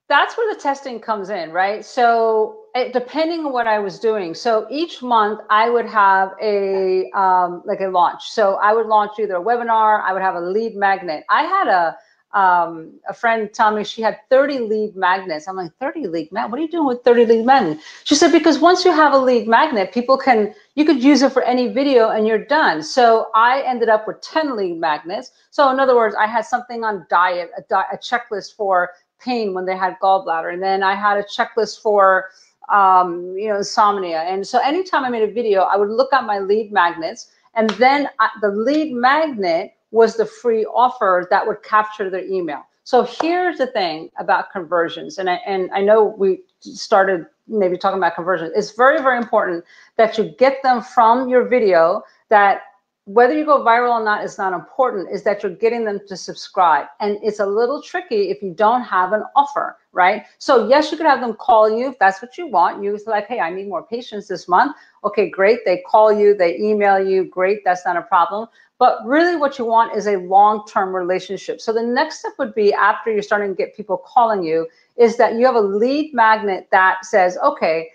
[0.08, 1.84] That's where the testing comes in, right?
[1.84, 7.08] So, it, depending on what I was doing, so each month I would have a
[7.12, 8.24] um, like a launch.
[8.24, 11.22] So, I would launch either a webinar, I would have a lead magnet.
[11.30, 11.96] I had a
[12.34, 15.46] um, a friend told me she had 30 lead magnets.
[15.46, 16.50] I'm like, 30 lead magnet?
[16.50, 17.84] What are you doing with 30 lead magnets?
[18.04, 21.32] She said, because once you have a lead magnet, people can, you could use it
[21.32, 22.82] for any video and you're done.
[22.82, 25.32] So I ended up with 10 lead magnets.
[25.50, 28.90] So in other words, I had something on diet, a, di- a checklist for
[29.20, 30.52] pain when they had gallbladder.
[30.52, 32.30] And then I had a checklist for,
[32.70, 34.22] um, you know, insomnia.
[34.22, 37.68] And so anytime I made a video, I would look at my lead magnets and
[37.70, 42.62] then I, the lead magnet was the free offer that would capture their email.
[42.84, 47.98] So here's the thing about conversions, and I, and I know we started maybe talking
[47.98, 48.52] about conversions.
[48.56, 49.64] It's very very important
[49.98, 52.02] that you get them from your video.
[52.28, 52.62] That
[53.04, 55.10] whether you go viral or not is not important.
[55.12, 58.82] Is that you're getting them to subscribe, and it's a little tricky if you don't
[58.82, 60.24] have an offer, right?
[60.38, 62.82] So yes, you could have them call you if that's what you want.
[62.82, 64.74] You like, hey, I need more patients this month.
[65.04, 65.60] Okay, great.
[65.64, 67.26] They call you, they email you.
[67.26, 68.48] Great, that's not a problem.
[68.82, 71.60] But really, what you want is a long term relationship.
[71.60, 74.66] So, the next step would be after you're starting to get people calling you,
[74.96, 77.90] is that you have a lead magnet that says, okay,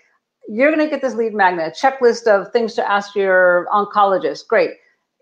[0.48, 4.48] you're going to get this lead magnet, a checklist of things to ask your oncologist.
[4.48, 4.70] Great.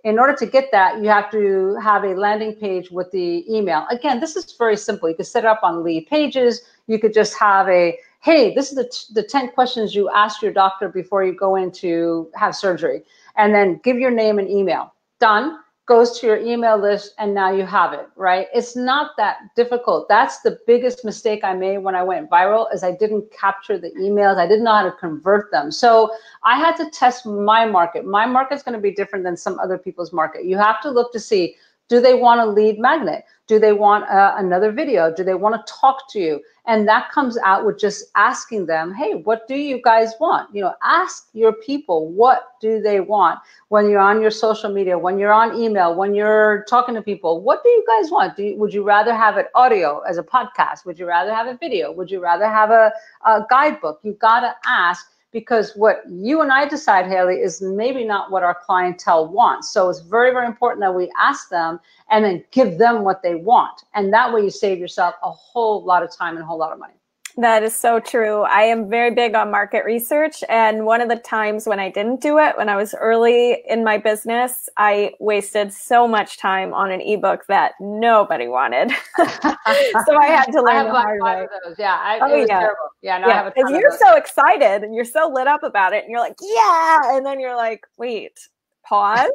[0.05, 3.89] In order to get that, you have to have a landing page with the email.
[3.91, 5.09] Again, this is very simple.
[5.09, 6.59] You could set it up on Leadpages.
[6.87, 10.53] You could just have a, hey, this is the, the 10 questions you ask your
[10.53, 13.03] doctor before you go in to have surgery.
[13.37, 17.53] And then give your name and email done goes to your email list and now
[17.53, 18.49] you have it right?
[18.53, 20.09] It's not that difficult.
[20.09, 23.91] That's the biggest mistake i made when i went viral is i didn't capture the
[23.91, 24.37] emails.
[24.37, 25.71] I didn't know how to convert them.
[25.71, 26.11] So
[26.43, 28.05] i had to test my market.
[28.05, 30.45] My market's going to be different than some other people's market.
[30.45, 31.57] You have to look to see
[31.89, 35.55] do they want a lead magnet do they want uh, another video do they want
[35.55, 39.55] to talk to you and that comes out with just asking them, hey, what do
[39.55, 40.53] you guys want?
[40.53, 44.99] You know, ask your people, what do they want when you're on your social media,
[44.99, 47.41] when you're on email, when you're talking to people?
[47.41, 48.37] What do you guys want?
[48.37, 50.85] Do you, would you rather have it audio as a podcast?
[50.87, 51.93] Would you rather have a video?
[51.93, 52.93] Would you rather have a,
[53.25, 54.01] a guidebook?
[54.03, 58.43] You've got to ask because what you and I decide, Haley, is maybe not what
[58.43, 59.69] our clientele wants.
[59.69, 61.79] So it's very, very important that we ask them
[62.11, 63.85] and then give them what they want.
[63.93, 66.73] And that way you save yourself a whole lot of time and a whole lot
[66.73, 66.96] of money.
[67.39, 68.43] That is so true.
[68.43, 70.43] I am very big on market research.
[70.49, 73.85] And one of the times when I didn't do it, when I was early in
[73.85, 78.91] my business, I wasted so much time on an ebook that nobody wanted.
[79.19, 81.43] so I had to learn I have the hard way.
[81.43, 81.77] Of those.
[81.79, 82.01] Yeah.
[82.01, 82.47] I, oh, yeah.
[82.47, 82.77] Terrible.
[83.03, 83.19] Yeah.
[83.19, 83.51] No, yeah.
[83.51, 86.05] Because you're so excited and you're so lit up about it.
[86.05, 87.17] And you're like, yeah.
[87.17, 88.49] And then you're like, wait,
[88.83, 89.29] pause.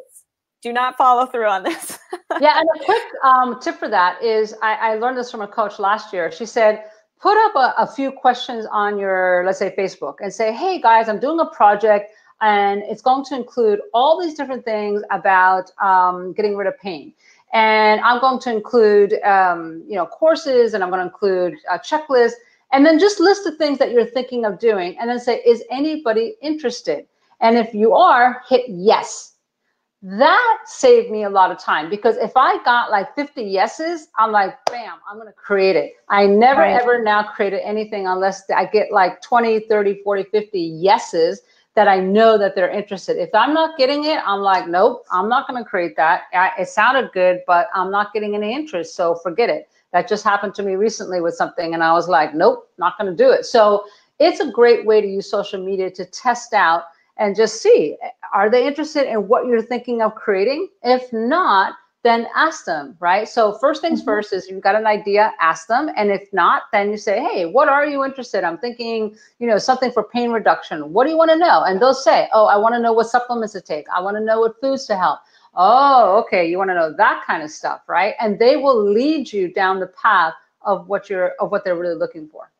[0.64, 2.00] do not follow through on this.
[2.40, 2.60] yeah.
[2.60, 5.78] And a quick um, tip for that is I, I learned this from a coach
[5.78, 6.32] last year.
[6.32, 6.86] She said,
[7.22, 11.08] put up a, a few questions on your, let's say, Facebook and say, hey guys,
[11.08, 16.34] I'm doing a project and it's going to include all these different things about um,
[16.34, 17.14] getting rid of pain.
[17.54, 21.78] And I'm going to include, um, you know, courses, and I'm going to include a
[21.78, 22.32] checklist,
[22.72, 25.64] and then just list the things that you're thinking of doing, and then say, is
[25.70, 27.06] anybody interested?
[27.42, 29.31] And if you are, hit yes
[30.04, 34.32] that saved me a lot of time because if I got like 50 yeses, I'm
[34.32, 35.94] like, bam, I'm going to create it.
[36.10, 36.82] I never right.
[36.82, 41.42] ever now created anything unless I get like 20, 30, 40, 50 yeses
[41.76, 43.18] that I know that they're interested.
[43.18, 46.24] If I'm not getting it, I'm like, nope, I'm not going to create that.
[46.58, 48.96] It sounded good, but I'm not getting any interest.
[48.96, 49.70] So forget it.
[49.94, 51.74] That just happened to me recently with something.
[51.74, 53.46] And I was like, nope, not going to do it.
[53.46, 53.86] So
[54.20, 56.86] it's a great way to use social media to test out
[57.22, 57.98] and just see
[58.34, 60.70] are they interested in what you're thinking of creating?
[60.84, 63.28] If not, then ask them, right?
[63.28, 64.10] So first things mm-hmm.
[64.10, 65.92] first is you've got an idea, ask them.
[65.96, 68.44] And if not, then you say, hey, what are you interested?
[68.44, 70.94] I'm thinking, you know, something for pain reduction.
[70.94, 71.64] What do you want to know?
[71.64, 73.86] And they'll say, oh, I want to know what supplements to take.
[73.90, 75.20] I want to know what foods to help.
[75.54, 76.50] Oh, okay.
[76.50, 78.16] You want to know that kind of stuff, right?
[78.20, 81.96] And they will lead you down the path of what you're of what they're really
[81.96, 82.51] looking for.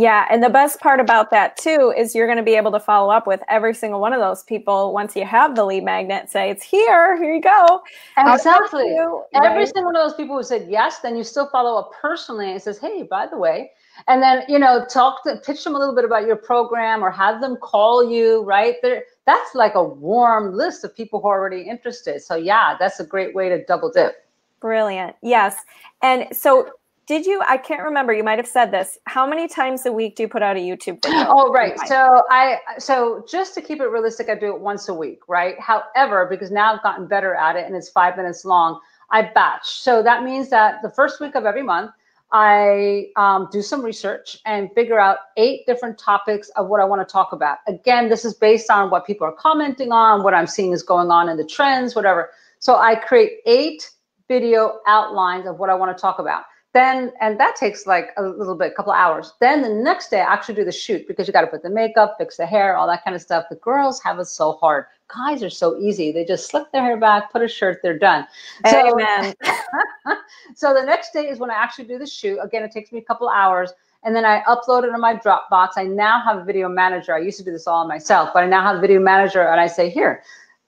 [0.00, 2.80] Yeah, and the best part about that too is you're going to be able to
[2.80, 6.30] follow up with every single one of those people once you have the lead magnet.
[6.30, 7.82] Say it's here, here you go.
[8.16, 8.84] Exactly.
[8.84, 11.92] You, every single one of those people who said yes, then you still follow up
[12.00, 13.72] personally and says, "Hey, by the way,"
[14.08, 17.10] and then you know talk to pitch them a little bit about your program or
[17.10, 18.42] have them call you.
[18.42, 22.22] Right there, that's like a warm list of people who are already interested.
[22.22, 24.14] So yeah, that's a great way to double dip.
[24.60, 25.16] Brilliant.
[25.22, 25.56] Yes.
[26.00, 26.70] And so
[27.10, 30.14] did you i can't remember you might have said this how many times a week
[30.14, 31.26] do you put out a youtube video?
[31.28, 31.76] Oh right.
[31.86, 35.58] So i so just to keep it realistic i do it once a week right?
[35.58, 38.78] However because now i've gotten better at it and it's five minutes long
[39.10, 39.68] i batch.
[39.68, 41.90] So that means that the first week of every month
[42.30, 47.06] i um, do some research and figure out eight different topics of what i want
[47.06, 47.58] to talk about.
[47.66, 51.10] Again this is based on what people are commenting on what i'm seeing is going
[51.10, 52.30] on in the trends whatever.
[52.60, 53.90] So i create eight
[54.28, 58.22] video outlines of what i want to talk about then, and that takes like a
[58.22, 59.32] little bit, a couple hours.
[59.40, 61.70] Then the next day, I actually do the shoot because you got to put the
[61.70, 63.46] makeup, fix the hair, all that kind of stuff.
[63.50, 64.86] The girls have it so hard.
[65.14, 66.12] Guys are so easy.
[66.12, 68.26] They just slip their hair back, put a shirt, they're done.
[68.68, 68.98] So,
[70.54, 72.38] so the next day is when I actually do the shoot.
[72.40, 75.70] Again, it takes me a couple hours and then I upload it on my Dropbox.
[75.76, 77.14] I now have a video manager.
[77.14, 79.60] I used to do this all myself, but I now have a video manager, and
[79.60, 80.22] I say, here,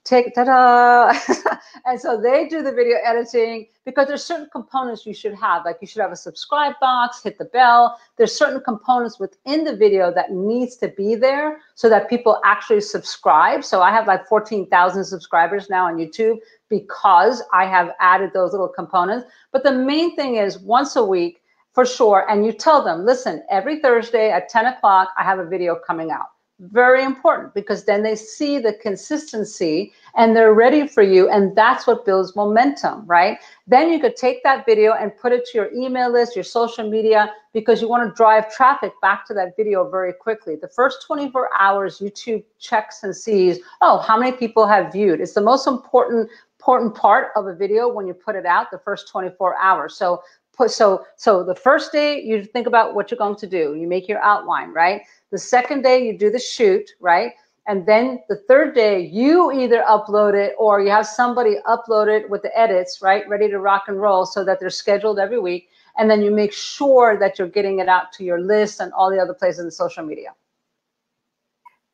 [0.05, 1.13] take ta-da!
[1.85, 5.79] And so they do the video editing because there's certain components you should have like
[5.81, 7.99] you should have a subscribe box hit the bell.
[8.17, 12.83] There's certain components within the video that needs to be there so that people actually
[12.83, 13.65] subscribe.
[13.65, 16.39] So i have like 14,000 subscribers now on youtube
[16.69, 19.27] because i have added those little components.
[19.51, 23.43] But the main thing is once a week for sure and you tell them listen
[23.51, 26.27] every thursday at 10 o'clock i have a video coming out
[26.61, 31.87] very important because then they see the consistency and they're ready for you and that's
[31.87, 33.39] what builds momentum right?
[33.67, 36.89] Then you could take that video and put it to your email list your social
[36.89, 40.55] media because you want to drive traffic back to that video very quickly.
[40.55, 45.21] The first 24 hours youtube checks and sees oh how many people have viewed.
[45.21, 48.79] It's the most important important part of a video when you put it out the
[48.79, 49.97] first 24 hours.
[49.97, 53.75] So put so so the first day you think about what you're going to do.
[53.75, 57.33] You make your outline right the second day, you do the shoot, right?
[57.67, 62.31] And then the third day, you either upload it or you have somebody upload it
[62.31, 63.29] with the edits, right?
[63.29, 65.69] Ready to rock and roll so that they're scheduled every week.
[65.99, 69.11] And then you make sure that you're getting it out to your list and all
[69.11, 70.35] the other places in social media.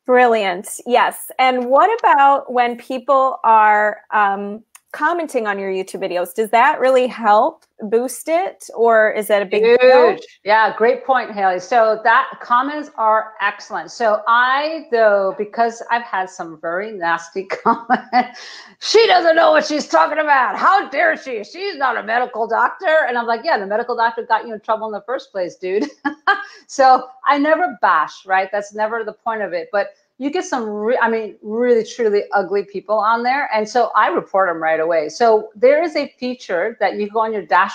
[0.05, 0.67] Brilliant.
[0.85, 1.31] Yes.
[1.39, 6.33] And what about when people are um, commenting on your YouTube videos.
[6.33, 9.79] Does that really help boost it or is that a big Huge.
[9.79, 10.17] Deal?
[10.43, 11.59] Yeah, great point, Haley.
[11.59, 13.91] So that comments are excellent.
[13.91, 18.39] So I though, because I've had some very nasty comments,
[18.79, 20.57] she doesn't know what she's talking about.
[20.57, 21.43] How dare she?
[21.43, 23.05] She's not a medical doctor.
[23.07, 25.55] And I'm like, yeah, the medical doctor got you in trouble in the first place,
[25.55, 25.85] dude.
[26.67, 28.49] so I never bash, right?
[28.51, 29.69] That's never the point of it.
[29.71, 33.49] But you get some, re- I mean, really, truly ugly people on there.
[33.53, 35.07] And so I report them right away.
[35.07, 37.68] So there is a feature that you go on your dashboard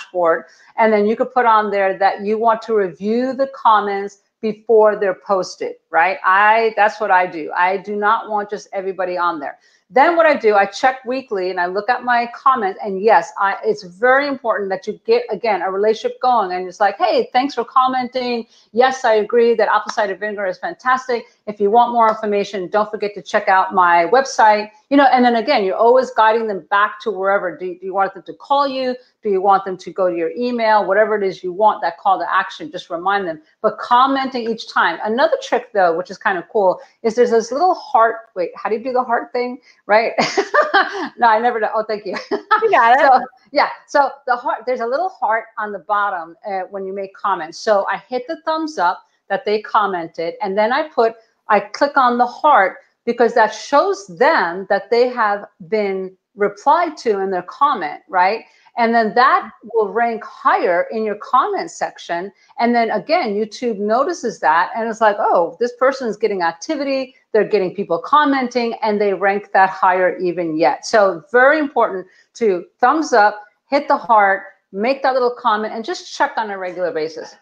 [0.77, 4.95] and then you could put on there that you want to review the comments before
[4.99, 6.17] they're posted, right?
[6.23, 7.51] I that's what I do.
[7.55, 9.57] I do not want just everybody on there.
[9.91, 12.79] Then what I do, I check weekly and I look at my comments.
[12.83, 16.51] And yes, I, it's very important that you get again a relationship going.
[16.51, 18.47] And it's like, hey, thanks for commenting.
[18.71, 21.25] Yes, I agree that apple cider vinegar is fantastic.
[21.45, 25.25] If you want more information, don't forget to check out my website you know, and
[25.25, 27.57] then again, you're always guiding them back to wherever.
[27.57, 28.95] Do, do you want them to call you?
[29.23, 30.85] Do you want them to go to your email?
[30.85, 33.41] Whatever it is you want, that call to action, just remind them.
[33.61, 34.99] But commenting each time.
[35.03, 38.29] Another trick though, which is kind of cool, is there's this little heart.
[38.35, 39.59] Wait, how do you do the heart thing?
[39.87, 40.13] Right?
[41.17, 41.69] no, I never know.
[41.73, 42.15] Oh, thank you.
[42.61, 43.01] You got it.
[43.01, 43.19] so,
[43.51, 43.69] yeah.
[43.85, 47.59] So the heart, there's a little heart on the bottom uh, when you make comments.
[47.59, 51.15] So I hit the thumbs up that they commented, and then I put,
[51.49, 57.19] I click on the heart because that shows them that they have been replied to
[57.19, 58.43] in their comment, right?
[58.77, 62.31] And then that will rank higher in your comment section.
[62.59, 67.15] And then again, YouTube notices that and it's like, oh, this person is getting activity,
[67.31, 70.85] they're getting people commenting, and they rank that higher even yet.
[70.85, 76.13] So, very important to thumbs up, hit the heart, make that little comment, and just
[76.13, 77.35] check on a regular basis.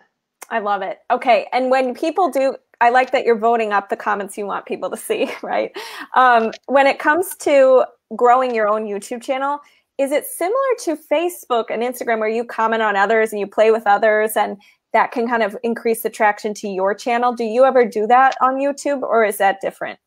[0.50, 1.00] I love it.
[1.10, 1.48] Okay.
[1.52, 4.90] And when people do, I like that you're voting up the comments you want people
[4.90, 5.72] to see, right?
[6.16, 9.60] Um, when it comes to growing your own YouTube channel,
[9.98, 13.72] is it similar to Facebook and Instagram where you comment on others and you play
[13.72, 14.58] with others and
[14.92, 17.34] that can kind of increase the traction to your channel?
[17.34, 20.00] Do you ever do that on YouTube or is that different?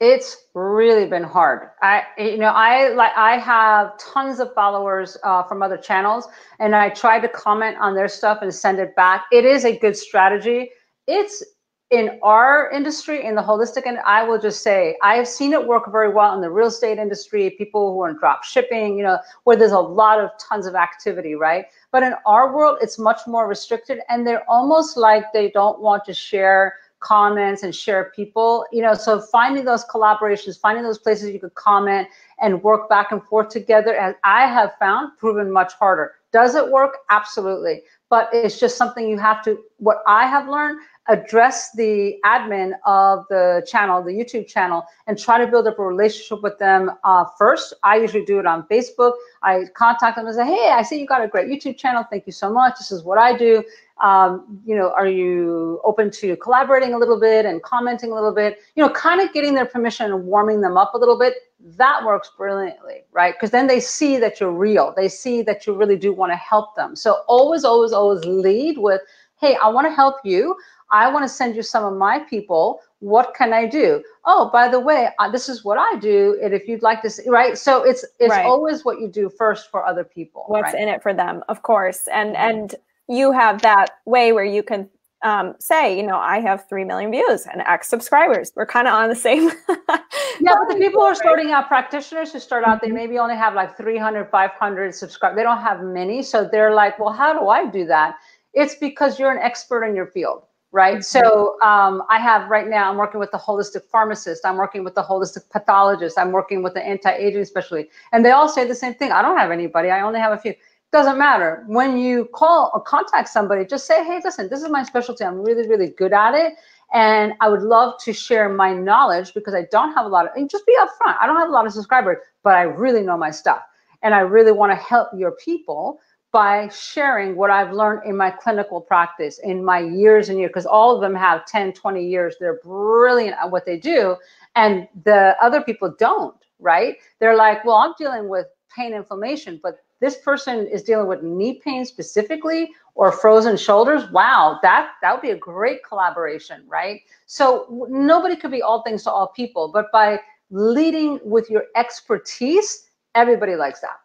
[0.00, 1.68] It's really been hard.
[1.82, 6.26] I, you know, I like I have tons of followers uh, from other channels,
[6.58, 9.26] and I try to comment on their stuff and send it back.
[9.30, 10.70] It is a good strategy.
[11.06, 11.44] It's
[11.90, 15.66] in our industry, in the holistic, and I will just say I have seen it
[15.66, 17.50] work very well in the real estate industry.
[17.50, 20.76] People who are in drop shipping, you know, where there's a lot of tons of
[20.76, 21.66] activity, right?
[21.90, 26.04] But in our world, it's much more restricted, and they're almost like they don't want
[26.04, 31.30] to share comments and share people you know so finding those collaborations finding those places
[31.30, 32.06] you could comment
[32.42, 36.70] and work back and forth together as i have found proven much harder does it
[36.70, 40.78] work absolutely but it's just something you have to what i have learned
[41.10, 45.82] address the admin of the channel, the YouTube channel, and try to build up a
[45.82, 47.74] relationship with them uh, first.
[47.82, 49.14] I usually do it on Facebook.
[49.42, 52.04] I contact them and say, hey, I see you got a great YouTube channel.
[52.08, 52.78] Thank you so much.
[52.78, 53.64] This is what I do.
[54.00, 58.34] Um, you know, are you open to collaborating a little bit and commenting a little
[58.34, 58.58] bit?
[58.76, 61.34] You know, kind of getting their permission and warming them up a little bit.
[61.76, 63.34] That works brilliantly, right?
[63.34, 64.94] Because then they see that you're real.
[64.96, 66.96] They see that you really do want to help them.
[66.96, 69.02] So always, always, always lead with,
[69.38, 70.56] hey, I want to help you.
[70.90, 72.80] I want to send you some of my people.
[72.98, 74.02] What can I do?
[74.24, 76.38] Oh, by the way, uh, this is what I do.
[76.42, 77.56] And if you'd like to see, right?
[77.56, 78.44] So it's it's right.
[78.44, 80.44] always what you do first for other people.
[80.48, 80.82] What's right?
[80.82, 82.08] in it for them, of course.
[82.12, 82.74] And and
[83.08, 84.88] you have that way where you can
[85.22, 88.52] um, say, you know, I have three million views and X subscribers.
[88.56, 89.50] We're kind of on the same.
[89.68, 92.96] yeah, but the people who are starting out, practitioners who start out, they mm-hmm.
[92.96, 95.36] maybe only have like 300, 500 subscribers.
[95.36, 96.22] They don't have many.
[96.22, 98.16] So they're like, well, how do I do that?
[98.54, 100.98] It's because you're an expert in your field right?
[100.98, 101.02] Mm-hmm.
[101.02, 104.94] So um, I have right now, I'm working with the holistic pharmacist, I'm working with
[104.94, 108.94] the holistic pathologist, I'm working with the anti-aging specialty, and they all say the same
[108.94, 109.12] thing.
[109.12, 110.54] I don't have anybody, I only have a few.
[110.92, 111.62] Doesn't matter.
[111.68, 115.22] When you call or contact somebody, just say, hey, listen, this is my specialty.
[115.24, 116.54] I'm really, really good at it.
[116.92, 120.32] And I would love to share my knowledge because I don't have a lot of,
[120.34, 121.16] and just be upfront.
[121.20, 123.62] I don't have a lot of subscribers, but I really know my stuff.
[124.02, 126.00] And I really want to help your people
[126.32, 130.66] by sharing what I've learned in my clinical practice in my years and years, because
[130.66, 132.36] all of them have 10, 20 years.
[132.38, 134.16] They're brilliant at what they do.
[134.54, 136.96] And the other people don't, right?
[137.18, 141.60] They're like, well, I'm dealing with pain inflammation, but this person is dealing with knee
[141.62, 144.10] pain specifically or frozen shoulders.
[144.10, 147.00] Wow, that that would be a great collaboration, right?
[147.26, 150.20] So nobody could be all things to all people, but by
[150.50, 154.00] leading with your expertise, everybody likes that.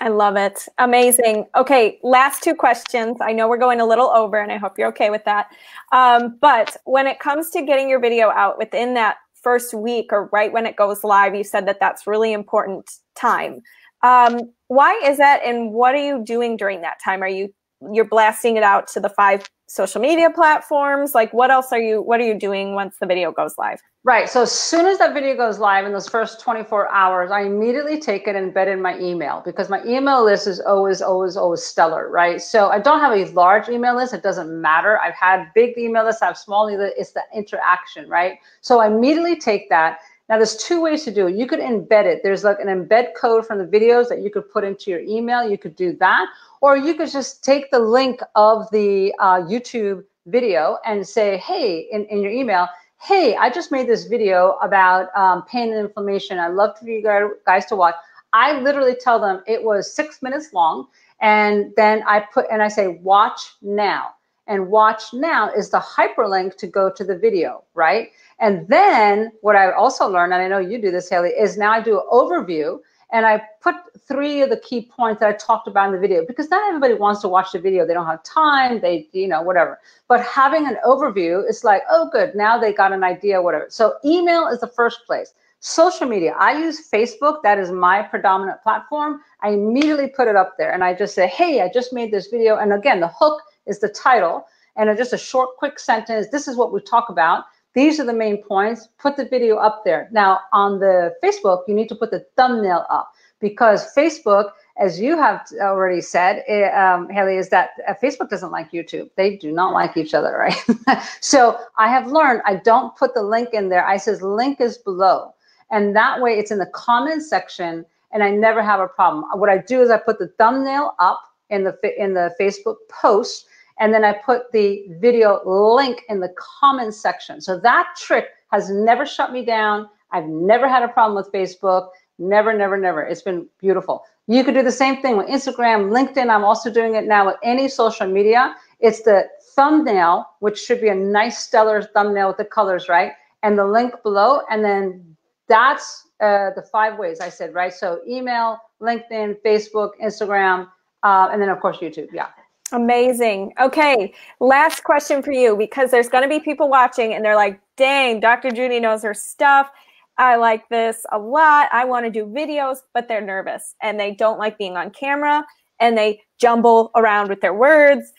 [0.00, 0.66] I love it.
[0.78, 1.46] Amazing.
[1.54, 3.18] Okay, last two questions.
[3.20, 5.48] I know we're going a little over, and I hope you're okay with that.
[5.92, 10.30] Um, but when it comes to getting your video out within that first week or
[10.32, 13.60] right when it goes live, you said that that's really important time.
[14.02, 17.22] Um, why is that, and what are you doing during that time?
[17.22, 17.52] Are you
[17.92, 21.14] you're blasting it out to the five social media platforms?
[21.14, 23.80] Like what else are you what are you doing once the video goes live?
[24.02, 27.42] Right so as soon as that video goes live in those first 24 hours i
[27.42, 31.36] immediately take it and embed in my email because my email list is always always
[31.36, 32.40] always stellar right?
[32.40, 34.98] So i don't have a large email list it doesn't matter.
[34.98, 38.38] I've had big email lists i have small email it's the interaction right?
[38.62, 39.98] So i immediately take that
[40.30, 41.34] now, there's two ways to do it.
[41.34, 42.20] You could embed it.
[42.22, 45.42] There's like an embed code from the videos that you could put into your email.
[45.42, 46.28] You could do that.
[46.60, 51.88] Or you could just take the link of the uh, YouTube video and say, hey,
[51.90, 52.68] in, in your email,
[53.00, 56.38] hey, I just made this video about um, pain and inflammation.
[56.38, 57.02] I'd love for you
[57.44, 57.96] guys to watch.
[58.32, 60.86] I literally tell them it was six minutes long.
[61.20, 64.14] And then I put, and I say, watch now.
[64.50, 68.08] and watch now is the hyperlink to go to the video, right?
[68.40, 71.72] And then what I also learned, and I know you do this, Haley, is now
[71.72, 72.80] I do an overview
[73.12, 73.74] and I put
[74.08, 76.94] three of the key points that I talked about in the video because not everybody
[76.94, 77.86] wants to watch the video.
[77.86, 79.78] They don't have time, they, you know, whatever.
[80.08, 83.66] But having an overview is like, oh, good, now they got an idea, whatever.
[83.68, 85.34] So email is the first place.
[85.58, 87.42] Social media, I use Facebook.
[87.42, 89.20] That is my predominant platform.
[89.42, 92.28] I immediately put it up there and I just say, hey, I just made this
[92.28, 92.56] video.
[92.56, 96.28] And again, the hook is the title and just a short, quick sentence.
[96.30, 97.44] This is what we talk about.
[97.74, 98.88] These are the main points.
[98.98, 100.08] Put the video up there.
[100.10, 105.16] Now, on the Facebook, you need to put the thumbnail up because Facebook, as you
[105.16, 109.10] have already said, it, eh, um, Haley, is that uh, Facebook doesn't like YouTube.
[109.16, 111.02] They do not like each other, right?
[111.20, 113.86] so I have learned I don't put the link in there.
[113.86, 115.34] I says link is below.
[115.70, 119.24] And that way it's in the comment section and I never have a problem.
[119.34, 123.46] What I do is I put the thumbnail up in the in the Facebook post
[123.80, 127.40] and then I put the video link in the comments section.
[127.40, 129.88] So that trick has never shut me down.
[130.12, 131.88] I've never had a problem with Facebook.
[132.18, 133.02] Never, never, never.
[133.02, 134.04] It's been beautiful.
[134.26, 136.28] You could do the same thing with Instagram, LinkedIn.
[136.28, 138.54] I'm also doing it now with any social media.
[138.80, 143.12] It's the thumbnail, which should be a nice stellar thumbnail with the colors, right?
[143.42, 144.42] And the link below.
[144.50, 145.16] And then
[145.48, 147.72] that's uh, the five ways I said, right?
[147.72, 150.68] So email, LinkedIn, Facebook, Instagram,
[151.02, 152.08] uh, and then of course YouTube.
[152.12, 152.26] Yeah.
[152.72, 153.52] Amazing.
[153.60, 157.60] Okay, last question for you because there's going to be people watching and they're like,
[157.76, 158.50] dang, Dr.
[158.50, 159.70] Judy knows her stuff.
[160.18, 161.68] I like this a lot.
[161.72, 165.44] I want to do videos, but they're nervous and they don't like being on camera
[165.80, 168.12] and they jumble around with their words.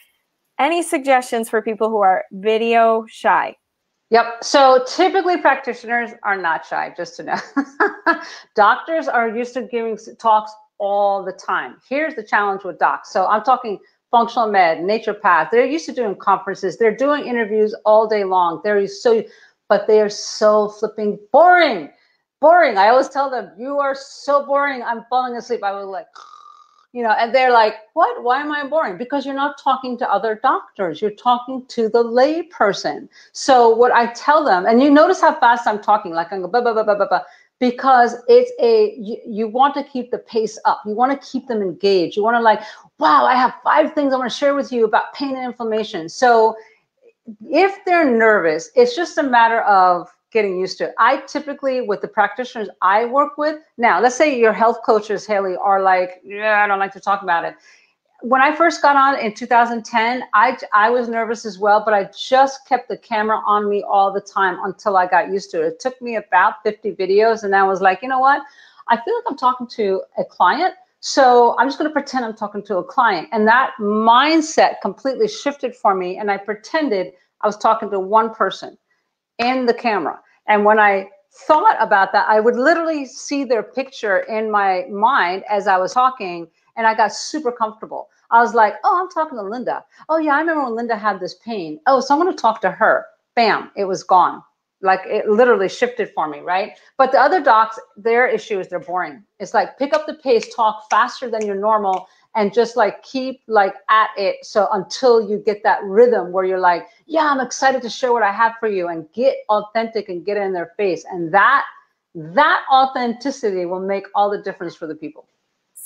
[0.60, 3.56] Any suggestions for people who are video shy?
[4.10, 4.44] Yep.
[4.44, 7.38] So typically practitioners are not shy, just to know.
[8.56, 11.78] Doctors are used to giving talks all the time.
[11.88, 13.14] Here's the challenge with docs.
[13.14, 13.80] So I'm talking
[14.12, 15.50] functional med, naturopath.
[15.50, 16.78] They're used to doing conferences.
[16.78, 18.62] They're doing interviews all day long.
[18.64, 19.24] They're so,
[19.70, 21.90] but they are so flipping boring.
[22.42, 22.78] Boring.
[22.78, 24.84] I always tell them, you are so boring.
[24.84, 25.64] I'm falling asleep.
[25.64, 26.08] I was like,
[26.94, 28.22] you know, and they're like, what?
[28.22, 28.98] Why am I boring?
[28.98, 31.02] Because you're not talking to other doctors.
[31.02, 33.08] You're talking to the lay person.
[33.32, 36.48] So what I tell them, and you notice how fast I'm talking, like I'm go,
[36.48, 37.22] blah, blah, blah, blah, blah, blah
[37.62, 40.82] because it's a you, you, want to keep the pace up.
[40.84, 42.18] You want to keep them engaged.
[42.18, 42.62] You want to like
[42.98, 46.10] wow i have five things i want to share with you about pain and inflammation.
[46.10, 46.56] So
[47.48, 50.96] if they're nervous it's just a matter of getting used to it.
[50.98, 55.56] I typically with the practitioners i work with now let's say your health coaches haley
[55.56, 57.56] are like yeah i don't like to talk about it
[58.22, 62.10] when I first got on in 2010, I, I was nervous as well, but I
[62.18, 65.68] just kept the camera on me all the time until I got used to it.
[65.68, 68.44] It took me about 50 videos, and I was like, you know what?
[68.90, 72.36] I feel like I'm talking to a client, so I'm just going to pretend I'm
[72.36, 73.28] talking to a client.
[73.32, 78.34] And that mindset completely shifted for me, and I pretended I was talking to one
[78.34, 78.78] person
[79.40, 80.20] in the camera.
[80.48, 81.10] And when I
[81.48, 85.94] thought about that, I would literally see their picture in my mind as I was
[85.94, 88.10] talking and I got super comfortable.
[88.30, 89.84] I was like, oh, I'm talking to Linda.
[90.10, 91.80] Oh, yeah, I remember when Linda had this pain.
[91.86, 93.06] Oh, so I'm going to talk to her.
[93.36, 94.42] Bam, it was gone.
[94.82, 96.72] Like it literally shifted for me, right?
[96.98, 99.24] But the other docs, their issue is they're boring.
[99.40, 103.42] It's like pick up the pace, talk faster than your normal, and just like keep
[103.48, 104.44] like at it.
[104.44, 108.24] So until you get that rhythm where you're like, yeah, I'm excited to share what
[108.24, 111.06] I have for you and get authentic and get in their face.
[111.12, 111.66] And that
[112.14, 115.28] that authenticity will make all the difference for the people.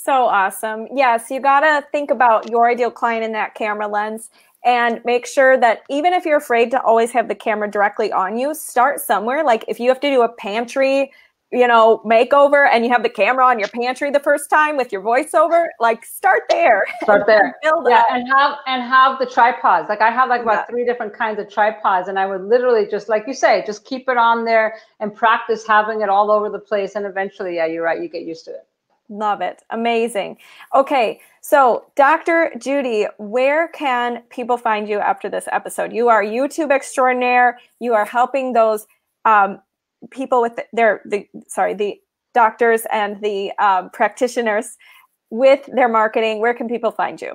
[0.06, 0.86] So awesome.
[0.94, 4.30] Yes, you got to think about your ideal client in that camera lens
[4.64, 8.38] and make sure that even if you're afraid to always have the camera directly on
[8.38, 9.42] you, start somewhere.
[9.42, 11.10] Like if you have to do a pantry,
[11.50, 14.92] you know, makeover and you have the camera on your pantry the first time with
[14.92, 16.84] your voiceover, like start there.
[17.02, 17.56] Start there.
[17.64, 18.06] Build yeah, up.
[18.12, 19.88] and have and have the tripods.
[19.88, 20.66] Like I have like about yeah.
[20.66, 24.08] three different kinds of tripods, and I would literally just like you say, just keep
[24.08, 26.94] it on there and practice having it all over the place.
[26.94, 28.68] And eventually, yeah, you're right, you get used to it.
[29.08, 29.62] Love it.
[29.70, 30.38] Amazing.
[30.74, 31.20] Okay.
[31.40, 32.52] So, Dr.
[32.58, 35.92] Judy, where can people find you after this episode?
[35.92, 37.58] You are YouTube extraordinaire.
[37.78, 38.86] You are helping those
[39.24, 39.60] um,
[40.10, 42.00] people with their, the, sorry, the
[42.34, 44.76] doctors and the um, practitioners
[45.30, 46.40] with their marketing.
[46.40, 47.34] Where can people find you?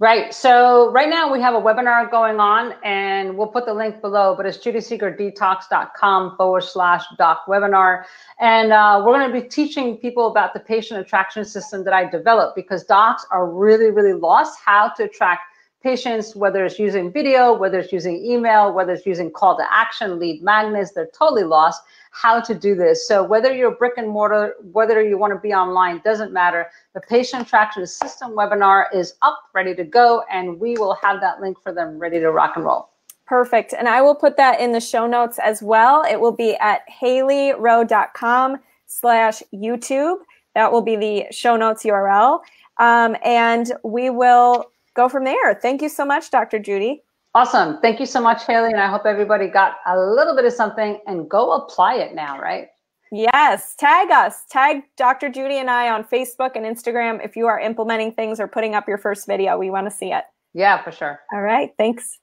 [0.00, 0.34] Right.
[0.34, 4.34] So right now we have a webinar going on and we'll put the link below,
[4.36, 8.02] but it's judyseegerdetox.com forward slash doc webinar.
[8.40, 12.10] And uh, we're going to be teaching people about the patient attraction system that I
[12.10, 15.42] developed because docs are really, really lost how to attract
[15.84, 20.18] patients, whether it's using video, whether it's using email, whether it's using call to action,
[20.18, 23.06] lead magnets, they're totally lost how to do this.
[23.06, 26.68] So whether you're brick and mortar, whether you want to be online, doesn't matter.
[26.94, 31.42] The patient attraction system webinar is up, ready to go, and we will have that
[31.42, 32.88] link for them ready to rock and roll.
[33.26, 33.74] Perfect.
[33.74, 36.02] And I will put that in the show notes as well.
[36.10, 40.16] It will be at haleyrowe.com slash YouTube.
[40.54, 42.40] That will be the show notes URL.
[42.78, 45.54] Um, and we will go from there.
[45.54, 46.58] Thank you so much, Dr.
[46.58, 47.02] Judy.
[47.34, 47.80] Awesome.
[47.80, 48.70] Thank you so much, Haley.
[48.70, 52.38] And I hope everybody got a little bit of something and go apply it now,
[52.38, 52.68] right?
[53.10, 53.74] Yes.
[53.76, 54.44] Tag us.
[54.48, 55.28] Tag Dr.
[55.28, 58.88] Judy and I on Facebook and Instagram if you are implementing things or putting up
[58.88, 59.58] your first video.
[59.58, 60.24] We want to see it.
[60.52, 61.20] Yeah, for sure.
[61.32, 61.70] All right.
[61.76, 62.18] Thanks.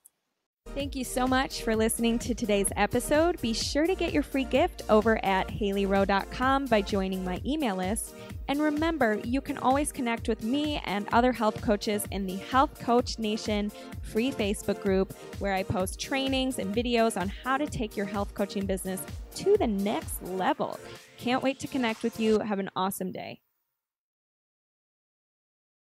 [0.73, 3.41] Thank you so much for listening to today's episode.
[3.41, 8.15] Be sure to get your free gift over at haleyrowe.com by joining my email list.
[8.47, 12.79] And remember, you can always connect with me and other health coaches in the Health
[12.79, 13.69] Coach Nation
[14.01, 18.33] free Facebook group, where I post trainings and videos on how to take your health
[18.33, 19.01] coaching business
[19.35, 20.79] to the next level.
[21.17, 22.39] Can't wait to connect with you.
[22.39, 23.41] Have an awesome day.